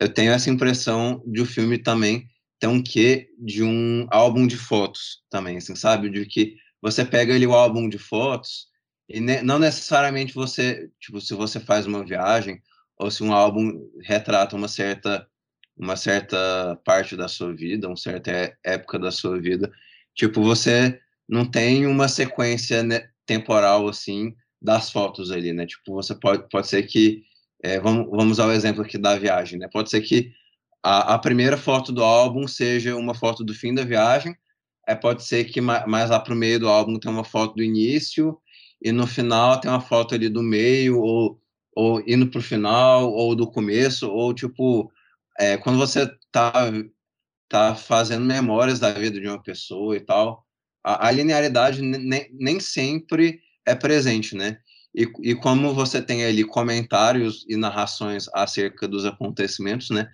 [0.00, 2.26] Eu tenho essa impressão de o filme também
[2.58, 6.08] ter um quê de um álbum de fotos também, assim, sabe?
[6.10, 8.68] De que você pega ali o álbum de fotos
[9.08, 12.60] e ne não necessariamente você, tipo, se você faz uma viagem
[12.98, 15.26] ou se um álbum retrata uma certa
[15.76, 19.70] uma certa parte da sua vida, uma certa época da sua vida,
[20.14, 20.98] tipo, você
[21.28, 25.66] não tem uma sequência né, temporal, assim, das fotos ali, né?
[25.66, 27.22] Tipo, você pode, pode ser que,
[27.62, 29.68] é, vamos, vamos ao exemplo aqui da viagem, né?
[29.72, 30.32] Pode ser que
[30.82, 34.34] a, a, primeira foto do álbum seja uma foto do fim da viagem,
[34.88, 38.38] é, pode ser que mais, lá pro meio do álbum tem uma foto do início,
[38.82, 41.40] e no final tem uma foto ali do meio, ou,
[41.74, 44.90] ou indo pro final, ou do começo, ou tipo,
[45.38, 46.52] é, quando você tá,
[47.48, 50.44] tá fazendo memórias da vida de uma pessoa e tal,
[50.84, 54.58] a, a linearidade nem, nem sempre é presente, né?
[54.94, 60.08] E, e como você tem ali comentários e narrações acerca dos acontecimentos, né?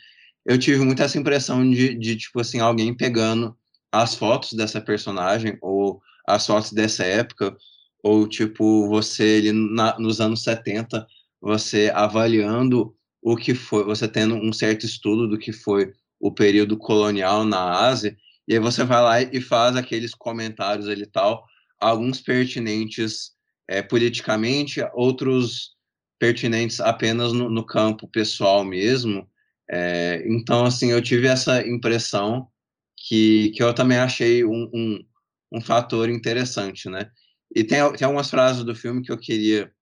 [0.45, 3.57] Eu tive muito essa impressão de, de tipo assim, alguém pegando
[3.93, 7.57] as fotos dessa personagem, ou as fotos dessa época,
[8.03, 11.07] ou tipo, você na, nos anos 70,
[11.41, 16.77] você avaliando o que foi, você tendo um certo estudo do que foi o período
[16.77, 18.17] colonial na Ásia,
[18.49, 21.45] e aí você vai lá e faz aqueles comentários ali tal,
[21.79, 23.33] alguns pertinentes
[23.69, 25.71] é, politicamente, outros
[26.19, 29.29] pertinentes apenas no, no campo pessoal mesmo.
[29.71, 32.49] É, então, assim, eu tive essa impressão
[32.97, 35.05] que, que eu também achei um, um,
[35.53, 37.11] um fator interessante, né?
[37.55, 39.73] E tem, tem algumas frases do filme que eu queria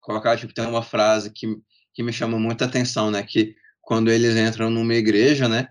[0.00, 1.46] colocar, tipo, tem uma frase que
[1.98, 3.24] que me chama muita atenção, né?
[3.24, 5.66] Que quando eles entram numa igreja, né?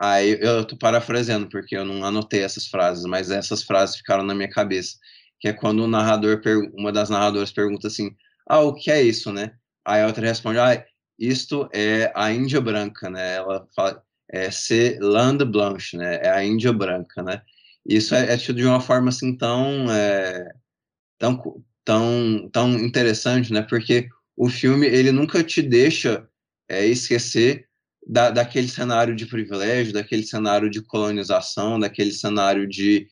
[0.00, 4.34] Aí eu tô parafraseando, porque eu não anotei essas frases, mas essas frases ficaram na
[4.34, 4.96] minha cabeça.
[5.38, 6.42] Que é quando o narrador,
[6.74, 8.10] uma das narradoras pergunta assim:
[8.44, 9.52] Ah, o que é isso, né?
[9.86, 10.84] Aí a outra responde: Ah,
[11.16, 13.36] isto é a Índia Branca, né?
[13.36, 16.16] Ela fala: É c'est Land Blanche, né?
[16.16, 17.40] É a Índia Branca, né?
[17.86, 20.50] Isso é, é tido de uma forma assim tão, é,
[21.18, 23.62] tão, tão, tão interessante, né?
[23.62, 24.08] Porque
[24.38, 26.28] o filme ele nunca te deixa
[26.68, 27.66] é, esquecer
[28.06, 33.08] da, daquele cenário de privilégio, daquele cenário de colonização, daquele cenário de,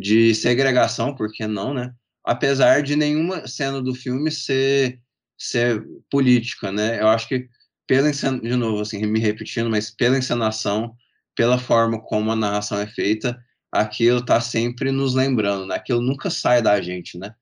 [0.00, 1.94] de segregação, por que não, né?
[2.24, 5.00] Apesar de nenhuma cena do filme ser,
[5.38, 7.00] ser política, né?
[7.00, 7.48] Eu acho que
[7.86, 10.96] pela de novo, assim, me repetindo, mas pela encenação,
[11.36, 13.38] pela forma como a narração é feita,
[13.70, 15.76] aquilo está sempre nos lembrando, né?
[15.76, 17.32] Aquilo nunca sai da gente, né?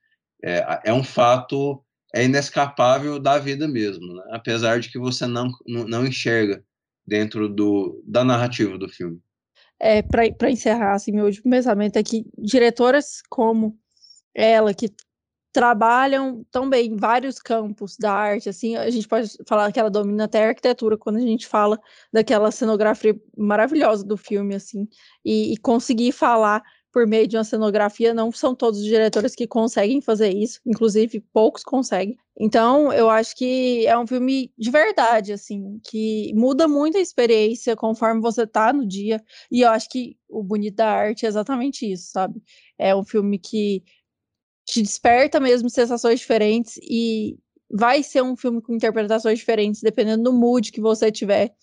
[0.45, 1.83] É, é um fato
[2.15, 4.23] é inescapável da vida mesmo, né?
[4.31, 6.63] apesar de que você não, não enxerga
[7.07, 9.21] dentro do, da narrativa do filme.
[9.81, 13.77] É, para encerrar, assim, meu último pensamento é que diretoras como
[14.35, 14.89] ela, que
[15.53, 20.25] trabalham também em vários campos da arte, assim, a gente pode falar que ela domina
[20.25, 21.79] até a arquitetura quando a gente fala
[22.13, 24.89] daquela cenografia maravilhosa do filme, assim,
[25.25, 29.47] e, e conseguir falar por meio de uma cenografia, não são todos os diretores que
[29.47, 32.17] conseguem fazer isso, inclusive poucos conseguem.
[32.39, 37.75] Então, eu acho que é um filme de verdade, assim, que muda muito a experiência
[37.75, 41.91] conforme você tá no dia, e eu acho que o bonito da arte é exatamente
[41.91, 42.43] isso, sabe?
[42.79, 43.83] É um filme que
[44.67, 47.39] te desperta mesmo sensações diferentes e
[47.71, 51.55] vai ser um filme com interpretações diferentes, dependendo do mood que você tiver.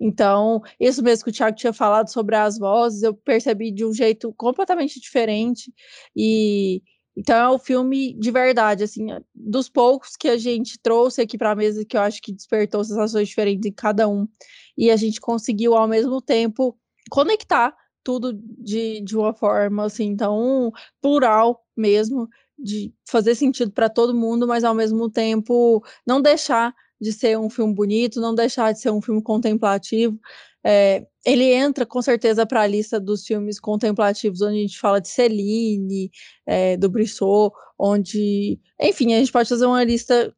[0.00, 3.92] Então, isso mesmo que o Thiago tinha falado sobre as vozes, eu percebi de um
[3.92, 5.72] jeito completamente diferente.
[6.14, 6.82] E
[7.16, 11.50] então é um filme de verdade, assim, dos poucos que a gente trouxe aqui para
[11.50, 14.28] a mesa, que eu acho que despertou sensações diferentes em cada um.
[14.76, 16.78] E a gente conseguiu, ao mesmo tempo,
[17.10, 17.74] conectar
[18.04, 20.70] tudo de, de uma forma, assim, tão
[21.02, 27.12] plural mesmo, de fazer sentido para todo mundo, mas ao mesmo tempo não deixar de
[27.12, 30.18] ser um filme bonito, não deixar de ser um filme contemplativo.
[30.64, 35.00] É, ele entra com certeza para a lista dos filmes contemplativos, onde a gente fala
[35.00, 36.10] de Celine,
[36.46, 40.34] é, do Brissot, onde, enfim, a gente pode fazer uma lista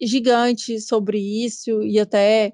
[0.00, 2.52] gigante sobre isso e até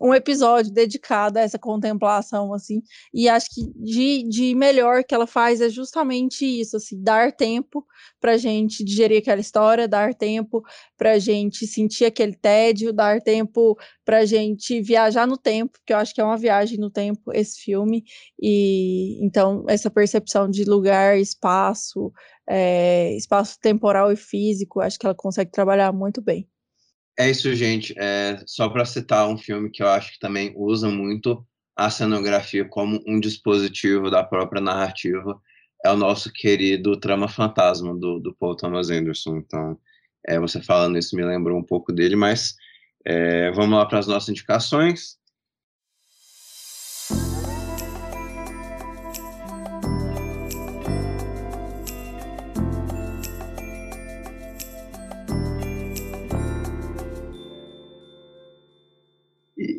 [0.00, 2.82] um episódio dedicado a essa contemplação, assim,
[3.12, 7.86] e acho que de, de melhor que ela faz é justamente isso, assim, dar tempo
[8.20, 10.62] para gente digerir aquela história, dar tempo
[10.96, 16.14] para gente sentir aquele tédio, dar tempo para gente viajar no tempo, que eu acho
[16.14, 18.04] que é uma viagem no tempo esse filme,
[18.40, 22.12] e então essa percepção de lugar, espaço,
[22.48, 26.48] é, espaço temporal e físico, acho que ela consegue trabalhar muito bem.
[27.18, 27.94] É isso, gente.
[27.98, 31.46] É, só para citar um filme que eu acho que também usa muito
[31.76, 35.40] a cenografia como um dispositivo da própria narrativa,
[35.84, 39.38] é o nosso querido Trama Fantasma, do, do Paul Thomas Anderson.
[39.38, 39.78] Então,
[40.26, 42.54] é, você falando isso me lembrou um pouco dele, mas
[43.04, 45.18] é, vamos lá para as nossas indicações.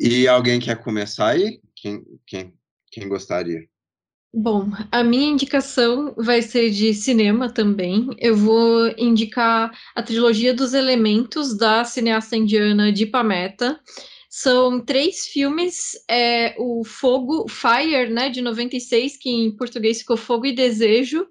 [0.06, 1.62] E alguém quer começar aí?
[1.74, 2.52] Quem, quem,
[2.92, 3.66] quem gostaria?
[4.34, 8.10] Bom, a minha indicação vai ser de cinema também.
[8.18, 13.80] Eu vou indicar a trilogia dos elementos da cineasta indiana Deepa Mehta.
[14.28, 20.44] São três filmes, é, o Fogo, Fire, né, de 96, que em português ficou Fogo
[20.44, 21.26] e Desejo,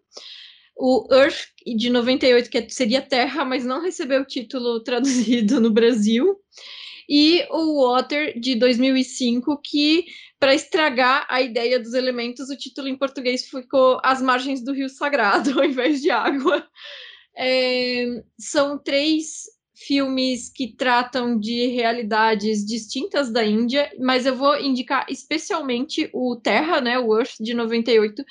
[0.76, 1.45] o Earth,
[1.78, 6.39] de 98, que seria Terra, mas não recebeu o título traduzido no Brasil,
[7.08, 10.06] e o Water de 2005, que
[10.39, 14.89] para estragar a ideia dos elementos, o título em português ficou As Margens do Rio
[14.89, 16.68] Sagrado, ao invés de água.
[17.36, 19.53] É, são três
[19.86, 26.79] filmes que tratam de realidades distintas da Índia, mas eu vou indicar especialmente o Terra,
[26.81, 28.23] né, o Earth de 98,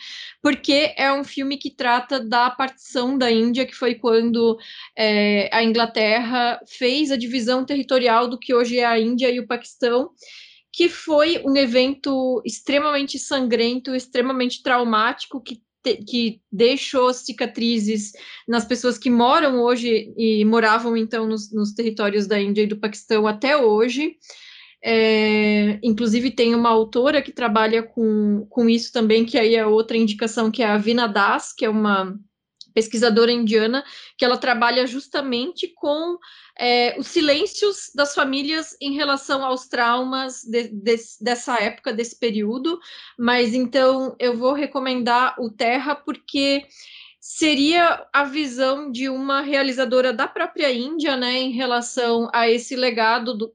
[0.42, 4.58] porque é um filme que trata da partição da Índia, que foi quando
[4.96, 9.46] é, a Inglaterra fez a divisão territorial do que hoje é a Índia e o
[9.46, 10.10] Paquistão
[10.74, 18.12] que foi um evento extremamente sangrento, extremamente traumático, que que deixou cicatrizes
[18.46, 22.78] nas pessoas que moram hoje e moravam então nos, nos territórios da Índia e do
[22.78, 24.16] Paquistão até hoje.
[24.84, 29.96] É, inclusive tem uma autora que trabalha com, com isso também, que aí é outra
[29.96, 32.18] indicação, que é a Vina Das, que é uma
[32.72, 33.84] pesquisadora indiana,
[34.16, 36.18] que ela trabalha justamente com
[36.58, 42.78] é, os silêncios das famílias em relação aos traumas de, de, dessa época, desse período.
[43.18, 46.64] Mas então eu vou recomendar o Terra porque
[47.20, 53.32] seria a visão de uma realizadora da própria Índia, né, em relação a esse legado
[53.32, 53.48] do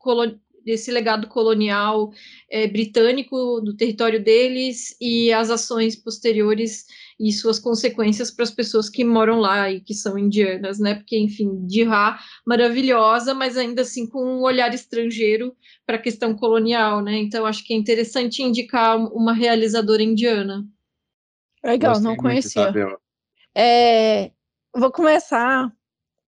[0.68, 2.12] desse legado colonial
[2.50, 6.86] é, britânico do território deles e as ações posteriores
[7.20, 10.96] e suas consequências para as pessoas que moram lá e que são indianas, né?
[10.96, 15.56] Porque, enfim, Dirá, maravilhosa, mas ainda assim com um olhar estrangeiro
[15.86, 17.18] para a questão colonial, né?
[17.18, 20.64] Então, acho que é interessante indicar uma realizadora indiana.
[21.64, 22.74] Legal, Gostei não conhecia.
[23.56, 24.32] É,
[24.76, 25.72] vou começar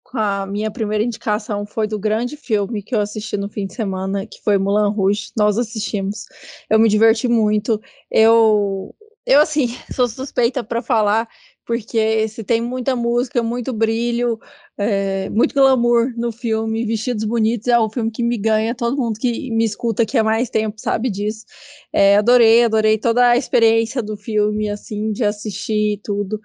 [0.03, 3.74] com a minha primeira indicação foi do grande filme que eu assisti no fim de
[3.74, 5.30] semana, que foi Mulan Rouge.
[5.36, 6.24] Nós assistimos.
[6.70, 7.78] Eu me diverti muito.
[8.11, 8.95] Eu
[9.29, 11.29] eu, assim, sou suspeita para falar,
[11.66, 14.39] porque se tem muita música, muito brilho,
[14.79, 18.74] é, muito glamour no filme, vestidos bonitos, é o filme que me ganha.
[18.74, 21.45] Todo mundo que me escuta aqui há mais tempo sabe disso.
[21.93, 26.41] É, adorei, adorei toda a experiência do filme, assim, de assistir tudo.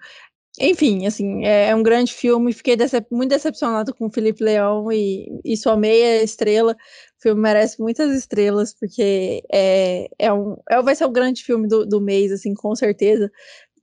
[0.60, 2.52] Enfim, assim, é, é um grande filme.
[2.52, 6.76] Fiquei decep muito decepcionado com o Felipe Leão e, e sua meia estrela,
[7.20, 11.84] filme merece muitas estrelas, porque é, é um, é, vai ser o grande filme do,
[11.84, 13.30] do mês, assim, com certeza.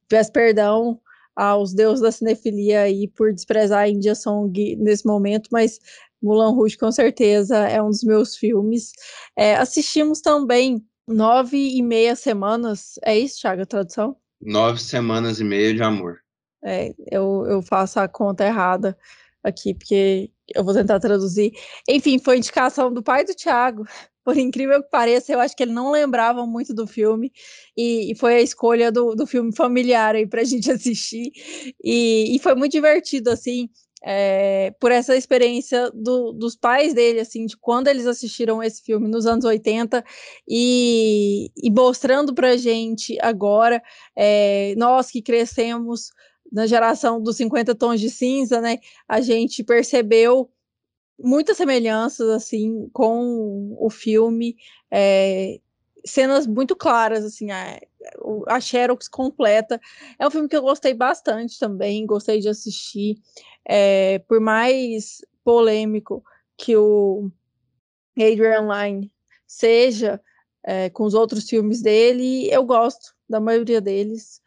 [0.08, 1.00] Peço perdão
[1.36, 5.80] aos deuses da cinefilia aí por desprezar a India Song nesse momento, mas
[6.22, 8.92] Mulan Rouge com certeza é um dos meus filmes.
[9.36, 14.16] É, assistimos também nove e meia semanas, é isso, Thiago, a tradução?
[14.42, 16.20] Nove semanas e meia de amor.
[16.64, 18.98] É, eu, eu faço a conta errada
[19.44, 21.52] aqui, porque eu vou tentar traduzir.
[21.88, 23.86] Enfim, foi indicação do pai do Thiago.
[24.24, 27.32] Por incrível que pareça, eu acho que ele não lembrava muito do filme,
[27.76, 31.32] e, e foi a escolha do, do filme familiar aí pra gente assistir.
[31.84, 33.68] E, e foi muito divertido, assim,
[34.04, 39.08] é, por essa experiência do, dos pais dele, assim, de quando eles assistiram esse filme
[39.08, 40.04] nos anos 80
[40.48, 43.82] e, e mostrando pra gente agora,
[44.16, 46.10] é, nós que crescemos
[46.52, 50.50] na geração dos 50 tons de cinza, né, a gente percebeu
[51.18, 54.56] muitas semelhanças assim com o filme,
[54.90, 55.60] é,
[56.06, 57.80] cenas muito claras assim, a,
[58.48, 59.80] a Xerox completa.
[60.18, 63.18] É um filme que eu gostei bastante também, gostei de assistir.
[63.66, 66.24] É, por mais polêmico
[66.58, 67.32] que o
[68.18, 69.12] Adrian Lyne
[69.48, 70.20] seja
[70.64, 74.41] é, com os outros filmes dele, eu gosto da maioria deles.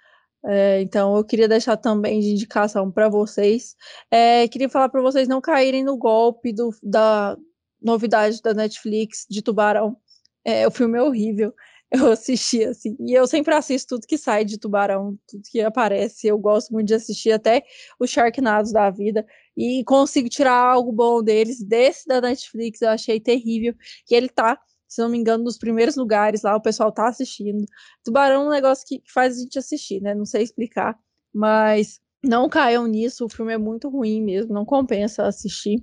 [0.47, 3.75] É, então, eu queria deixar também de indicação para vocês.
[4.11, 7.37] É, queria falar para vocês não caírem no golpe do, da
[7.81, 9.97] novidade da Netflix de Tubarão.
[10.45, 11.55] É, o filme é horrível.
[11.93, 16.27] Eu assisti assim, e eu sempre assisto tudo que sai de Tubarão, tudo que aparece.
[16.27, 17.63] Eu gosto muito de assistir até
[18.01, 19.25] os Sharknados da vida
[19.57, 21.63] e consigo tirar algo bom deles.
[21.63, 23.75] Desse da Netflix eu achei terrível,
[24.07, 24.59] que ele tá
[24.95, 27.65] se não me engano, nos primeiros lugares lá, o pessoal tá assistindo.
[28.05, 30.15] Tubarão é um negócio que faz a gente assistir, né?
[30.15, 30.97] Não sei explicar,
[31.33, 35.83] mas não caiam nisso, o filme é muito ruim mesmo, não compensa assistir.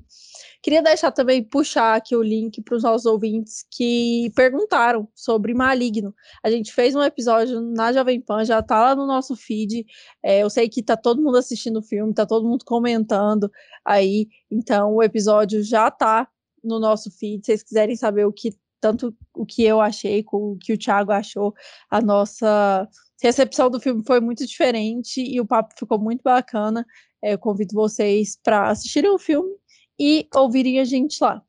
[0.64, 6.16] Queria deixar também, puxar aqui o link para os nossos ouvintes que perguntaram sobre Maligno.
[6.42, 9.86] A gente fez um episódio na Jovem Pan, já tá lá no nosso feed.
[10.24, 13.52] É, eu sei que tá todo mundo assistindo o filme, tá todo mundo comentando
[13.84, 14.28] aí.
[14.50, 16.28] Então, o episódio já tá
[16.64, 17.46] no nosso feed.
[17.46, 18.52] Se vocês quiserem saber o que
[18.82, 21.54] tanto o que eu achei com o que o Thiago achou,
[21.90, 22.88] a nossa
[23.22, 26.86] recepção do filme foi muito diferente e o papo ficou muito bacana.
[27.24, 29.56] É, eu convido vocês para assistirem o filme
[30.00, 31.42] e ouvirem a gente lá.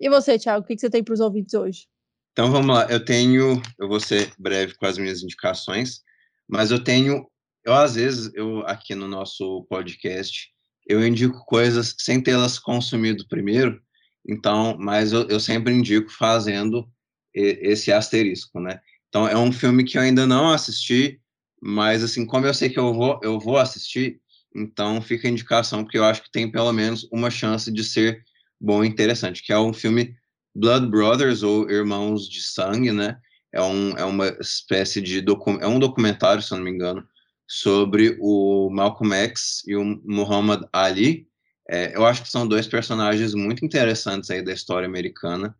[0.00, 1.86] E você, Thiago, o que, que você tem para os ouvintes hoje?
[2.32, 6.00] Então vamos lá, eu tenho, eu vou ser breve com as minhas indicações,
[6.48, 7.26] mas eu tenho,
[7.64, 10.50] eu às vezes, eu aqui no nosso podcast,
[10.86, 13.78] eu indico coisas sem tê-las consumido primeiro,
[14.26, 16.88] então, mas eu, eu sempre indico fazendo
[17.34, 18.80] esse asterisco, né?
[19.08, 21.20] Então, é um filme que eu ainda não assisti,
[21.60, 24.20] mas assim, como eu sei que eu vou, eu vou assistir,
[24.54, 28.22] então fica a indicação porque eu acho que tem pelo menos uma chance de ser
[28.60, 30.14] bom e interessante, que é um filme
[30.54, 33.18] Blood Brothers ou Irmãos de Sangue, né?
[33.52, 37.06] É, um, é uma espécie de docu é um documentário, se eu não me engano,
[37.46, 41.28] sobre o Malcolm X e o Muhammad Ali,
[41.68, 45.54] é, eu acho que são dois personagens muito interessantes aí da história americana.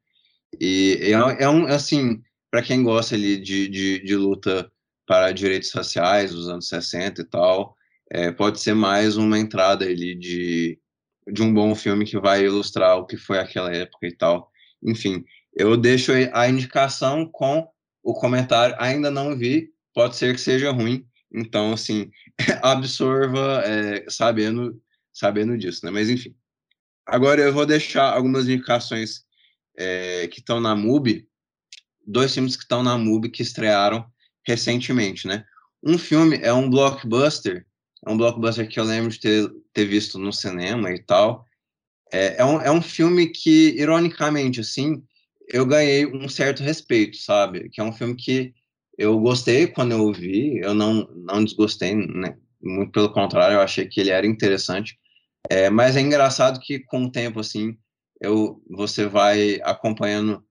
[0.61, 4.71] E é, é um, assim, para quem gosta ali de, de, de, luta
[5.07, 7.77] para direitos raciais dos anos 60 e tal,
[8.11, 10.79] é, pode ser mais uma entrada ali de,
[11.33, 14.51] de um bom filme que vai ilustrar o que foi aquela época e tal.
[14.83, 15.25] Enfim,
[15.55, 17.67] eu deixo a indicação com
[18.03, 22.11] o comentário, ainda não vi, pode ser que seja ruim, Então, assim,
[22.63, 24.79] absorva é, sabendo,
[25.13, 25.91] sabendo disso, né?
[25.91, 26.35] Mas, enfim.
[27.07, 29.25] Agora eu vou deixar algumas indicações
[29.77, 31.27] é, que estão na MUBI,
[32.07, 34.07] dois filmes que estão na MUBI que estrearam
[34.47, 35.45] recentemente, né?
[35.83, 37.67] Um filme é um blockbuster,
[38.07, 41.45] é um blockbuster que eu lembro de ter, ter visto no cinema e tal.
[42.13, 45.03] É, é, um, é um filme que, ironicamente, assim,
[45.49, 47.69] eu ganhei um certo respeito, sabe?
[47.71, 48.55] Que é um filme que
[48.99, 52.37] eu gostei quando eu vi, eu não, não desgostei, né?
[52.61, 54.97] Muito pelo contrário, eu achei que ele era interessante.
[55.51, 57.77] É, mas é engraçado que com o tempo, assim,
[58.21, 60.45] eu, você vai acompanhando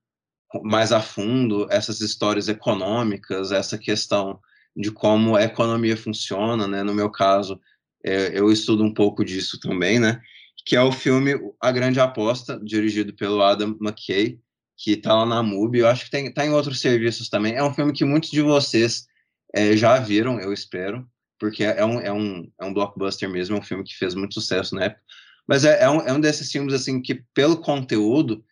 [0.64, 4.40] mais a fundo essas histórias econômicas, essa questão
[4.76, 6.84] de como a economia funciona, né?
[6.84, 7.60] No meu caso,
[8.04, 10.22] é, eu estudo um pouco disso também, né?
[10.66, 14.40] Que é o filme A Grande Aposta, dirigido pelo Adam McKay,
[14.78, 15.80] que está lá na MUBI.
[15.80, 17.56] Eu acho que tem, tá em outros serviços também.
[17.56, 19.06] É um filme que muitos de vocês
[19.54, 21.08] é, já viram, eu espero,
[21.42, 24.36] porque é um, é, um, é um blockbuster mesmo, é um filme que fez muito
[24.36, 25.02] sucesso na época.
[25.48, 28.46] Mas é, é, um, é um desses filmes, assim, que pelo conteúdo,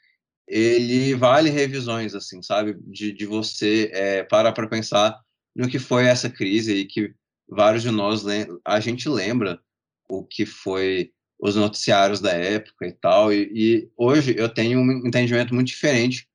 [0.48, 2.76] ele vale revisões, assim, sabe?
[2.88, 5.16] De, de você é, parar para pensar
[5.56, 7.14] no que foi essa crise e que
[7.48, 8.24] vários de nós,
[8.66, 9.60] a gente lembra
[10.10, 15.06] o que foi os noticiários da época e tal, e, e hoje eu tenho um
[15.06, 16.28] entendimento muito diferente,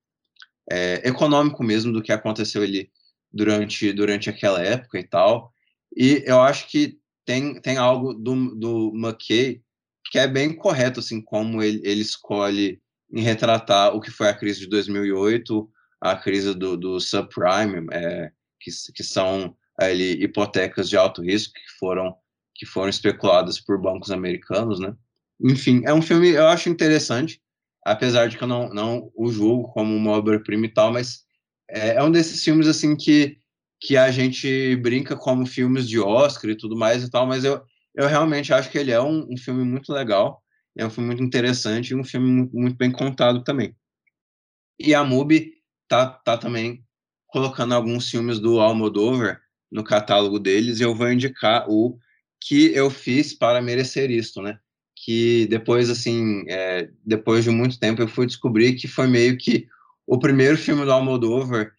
[0.70, 2.92] é, econômico mesmo, do que aconteceu ali
[3.32, 5.52] durante, durante aquela época e tal,
[5.97, 9.62] e eu acho que tem, tem algo do, do McKay
[10.11, 12.80] que é bem correto, assim, como ele, ele escolhe
[13.12, 15.68] em retratar o que foi a crise de 2008,
[16.01, 18.30] a crise do, do subprime, é,
[18.61, 22.14] que, que são ali, hipotecas de alto risco que foram
[22.57, 24.95] que foram especuladas por bancos americanos, né?
[25.40, 27.40] Enfim, é um filme eu acho interessante,
[27.84, 31.24] apesar de que eu não, não o julgo como uma obra-prima e tal, mas
[31.68, 33.36] é, é, um desses filmes assim que
[33.85, 37.61] que a gente brinca como filmes de Oscar e tudo mais e tal, mas eu,
[37.95, 40.43] eu realmente acho que ele é um, um filme muito legal,
[40.74, 43.76] é um filme muito interessante e um filme muito, muito bem contado também.
[44.80, 45.53] E a MUBI
[45.87, 46.82] tá, tá também
[47.26, 49.39] colocando alguns filmes do Almodóvar
[49.70, 51.99] no catálogo deles e eu vou indicar o
[52.41, 54.59] que eu fiz para merecer isto, né?
[54.97, 59.66] Que depois, assim, é, depois de muito tempo, eu fui descobrir que foi meio que
[60.07, 61.74] o primeiro filme do Almodóvar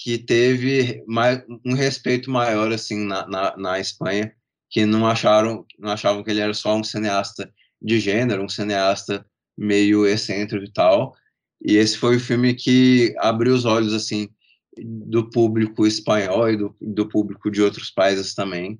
[0.00, 4.32] que teve mais, um respeito maior, assim, na, na, na Espanha,
[4.70, 9.26] que não acharam, não achavam que ele era só um cineasta de gênero, um cineasta
[9.56, 11.14] meio excêntrico e tal.
[11.60, 14.28] E esse foi o filme que abriu os olhos, assim,
[14.76, 18.78] do público espanhol e do, do público de outros países também,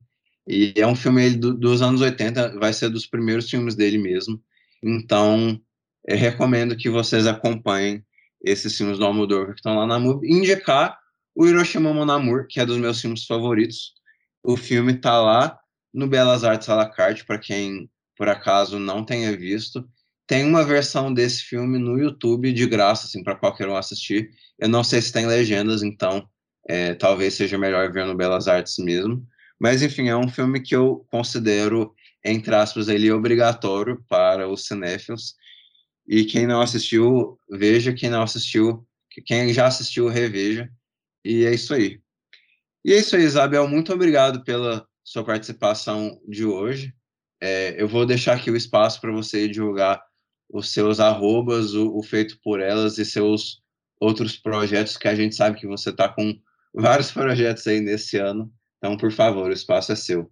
[0.49, 4.41] e é um filme do, dos anos 80, vai ser dos primeiros filmes dele mesmo.
[4.83, 5.61] Então,
[6.09, 8.03] recomendo que vocês acompanhem
[8.43, 10.33] esses filmes do Almodóvar que estão lá na MUBI.
[10.33, 10.99] Indicar
[11.39, 13.93] o Hiroshima Mon Amour, que é dos meus filmes favoritos.
[14.43, 15.57] O filme está lá
[15.95, 19.89] no Belas Artes à la carte, para quem por acaso não tenha visto.
[20.26, 24.30] Tem uma versão desse filme no YouTube de graça, assim, para qualquer um assistir.
[24.59, 26.28] Eu não sei se tem legendas, então
[26.68, 29.24] é, talvez seja melhor ver no Belas Artes mesmo.
[29.61, 35.36] Mas, enfim, é um filme que eu considero, entre aspas, ele obrigatório para os cinéfilos.
[36.05, 37.93] E quem não assistiu, veja.
[37.93, 38.84] Quem não assistiu,
[39.24, 40.68] quem já assistiu, reveja.
[41.25, 42.01] E é isso aí.
[42.85, 43.66] E é isso aí, Isabel.
[43.69, 46.95] Muito obrigado pela sua participação de hoje.
[47.41, 50.03] É, eu vou deixar aqui o espaço para você divulgar
[50.51, 53.61] os seus arrobas, o, o, feito por elas e seus
[54.01, 56.39] outros projetos, que a gente sabe que você está com
[56.75, 58.53] vários projetos aí nesse ano.
[58.79, 60.31] Então, por favor, o espaço é seu.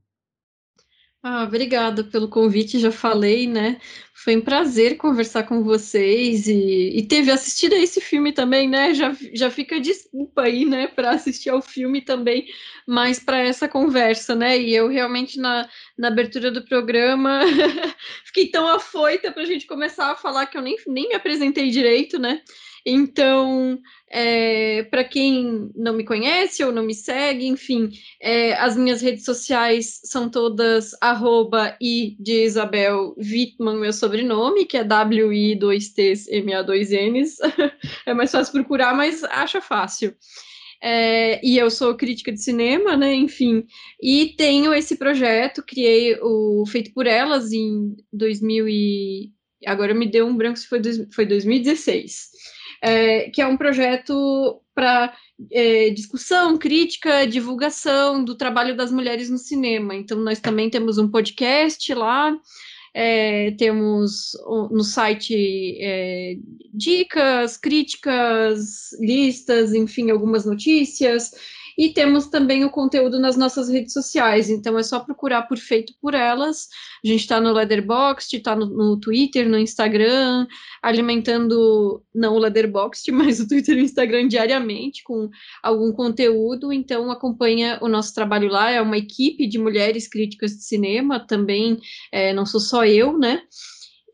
[1.29, 3.81] Ah, obrigada pelo convite, já falei, né?
[4.15, 8.95] Foi um prazer conversar com vocês e, e teve assistir a esse filme também, né?
[8.95, 12.47] Já, já fica desculpa aí, né, para assistir ao filme também,
[12.87, 14.57] mas para essa conversa, né?
[14.57, 15.69] E eu realmente na,
[15.99, 17.41] na abertura do programa
[18.25, 21.71] fiquei tão afoita para a gente começar a falar que eu nem, nem me apresentei
[21.71, 22.41] direito, né?
[22.89, 27.91] Então, é, para quem não me conhece ou não me segue, enfim,
[28.23, 34.77] é, as minhas redes sociais são todas arroba i de Isabel Wittmann, meu sobrenome, que
[34.77, 37.39] é W-I 2Ts M-A-2-Ns.
[38.07, 40.15] é mais fácil procurar, mas acha fácil.
[40.81, 43.13] É, e eu sou crítica de cinema, né?
[43.15, 43.67] Enfim,
[44.01, 49.33] e tenho esse projeto, criei o Feito por Elas em 2000 e
[49.67, 52.36] agora me deu um branco se foi, dois, foi 2016
[52.83, 55.15] é, que é um projeto para
[55.51, 59.95] é, discussão, crítica, divulgação do trabalho das mulheres no cinema.
[59.95, 62.37] Então, nós também temos um podcast lá,
[62.93, 64.33] é, temos
[64.71, 66.37] no site é,
[66.73, 71.33] dicas, críticas, listas, enfim, algumas notícias.
[71.79, 75.93] E temos também o conteúdo nas nossas redes sociais, então é só procurar por Feito
[76.01, 76.69] por Elas.
[77.05, 80.47] A gente está no Leatherboxd, está no, no, Twitter, no Instagram,
[80.83, 85.29] alimentando, não o Leatherboxd, mas o Twitter e o Instagram diariamente com
[85.63, 86.73] algum conteúdo.
[86.73, 91.79] Então acompanha o nosso trabalho lá, é uma equipe de mulheres críticas de cinema, também
[92.11, 93.43] é, não sou só eu, né?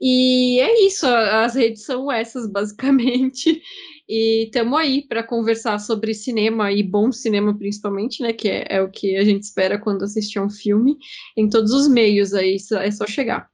[0.04, 3.62] E é isso, as redes são essas, basicamente.
[4.08, 8.32] E estamos aí para conversar sobre cinema e bom cinema, principalmente, né?
[8.32, 10.96] Que é, é, o que a gente espera quando assistir a um filme,
[11.36, 13.48] em todos os meios aí, é só chegar.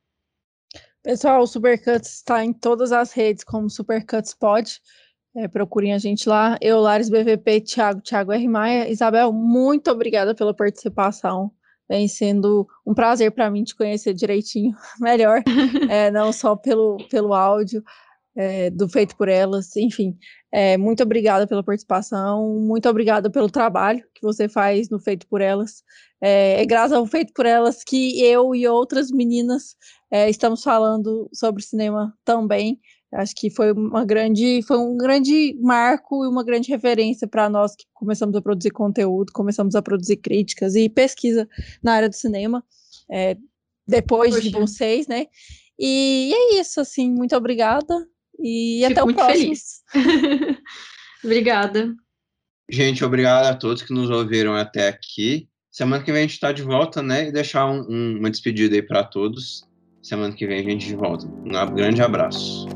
[1.02, 4.80] Pessoal, o Supercuts está em todas as redes, como Supercuts Pod.
[5.36, 6.58] É, procurem a gente lá.
[6.60, 8.48] Eu, Lares BVP, Thiago, Thiago R.
[8.48, 8.90] Maia.
[8.90, 11.52] Isabel, muito obrigada pela participação.
[11.88, 15.42] Vem sendo um prazer para mim te conhecer direitinho, melhor,
[15.88, 17.82] é, não só pelo, pelo áudio
[18.38, 20.16] é, do Feito por Elas, enfim.
[20.52, 25.40] É, muito obrigada pela participação, muito obrigada pelo trabalho que você faz no Feito por
[25.40, 25.82] Elas.
[26.22, 29.74] É, é graças ao Feito por Elas que eu e outras meninas
[30.28, 32.80] estamos falando sobre cinema também.
[33.12, 37.74] Acho que foi uma grande, foi um grande marco e uma grande referência para nós
[37.74, 41.48] que começamos a produzir conteúdo, começamos a produzir críticas e pesquisa
[41.82, 42.64] na área do cinema,
[43.86, 44.42] depois Poxa.
[44.42, 45.26] de vocês, né?
[45.78, 47.94] E é isso, assim, muito obrigada
[48.38, 49.32] e Fico até o próximo.
[49.32, 49.82] Feliz.
[51.24, 51.94] obrigada.
[52.70, 55.48] Gente, obrigado a todos que nos ouviram até aqui.
[55.70, 57.28] Semana que vem a gente está de volta, né?
[57.28, 59.64] E deixar um, um, uma despedida aí para todos.
[60.02, 61.26] Semana que vem a gente de volta.
[61.26, 62.66] Um grande abraço.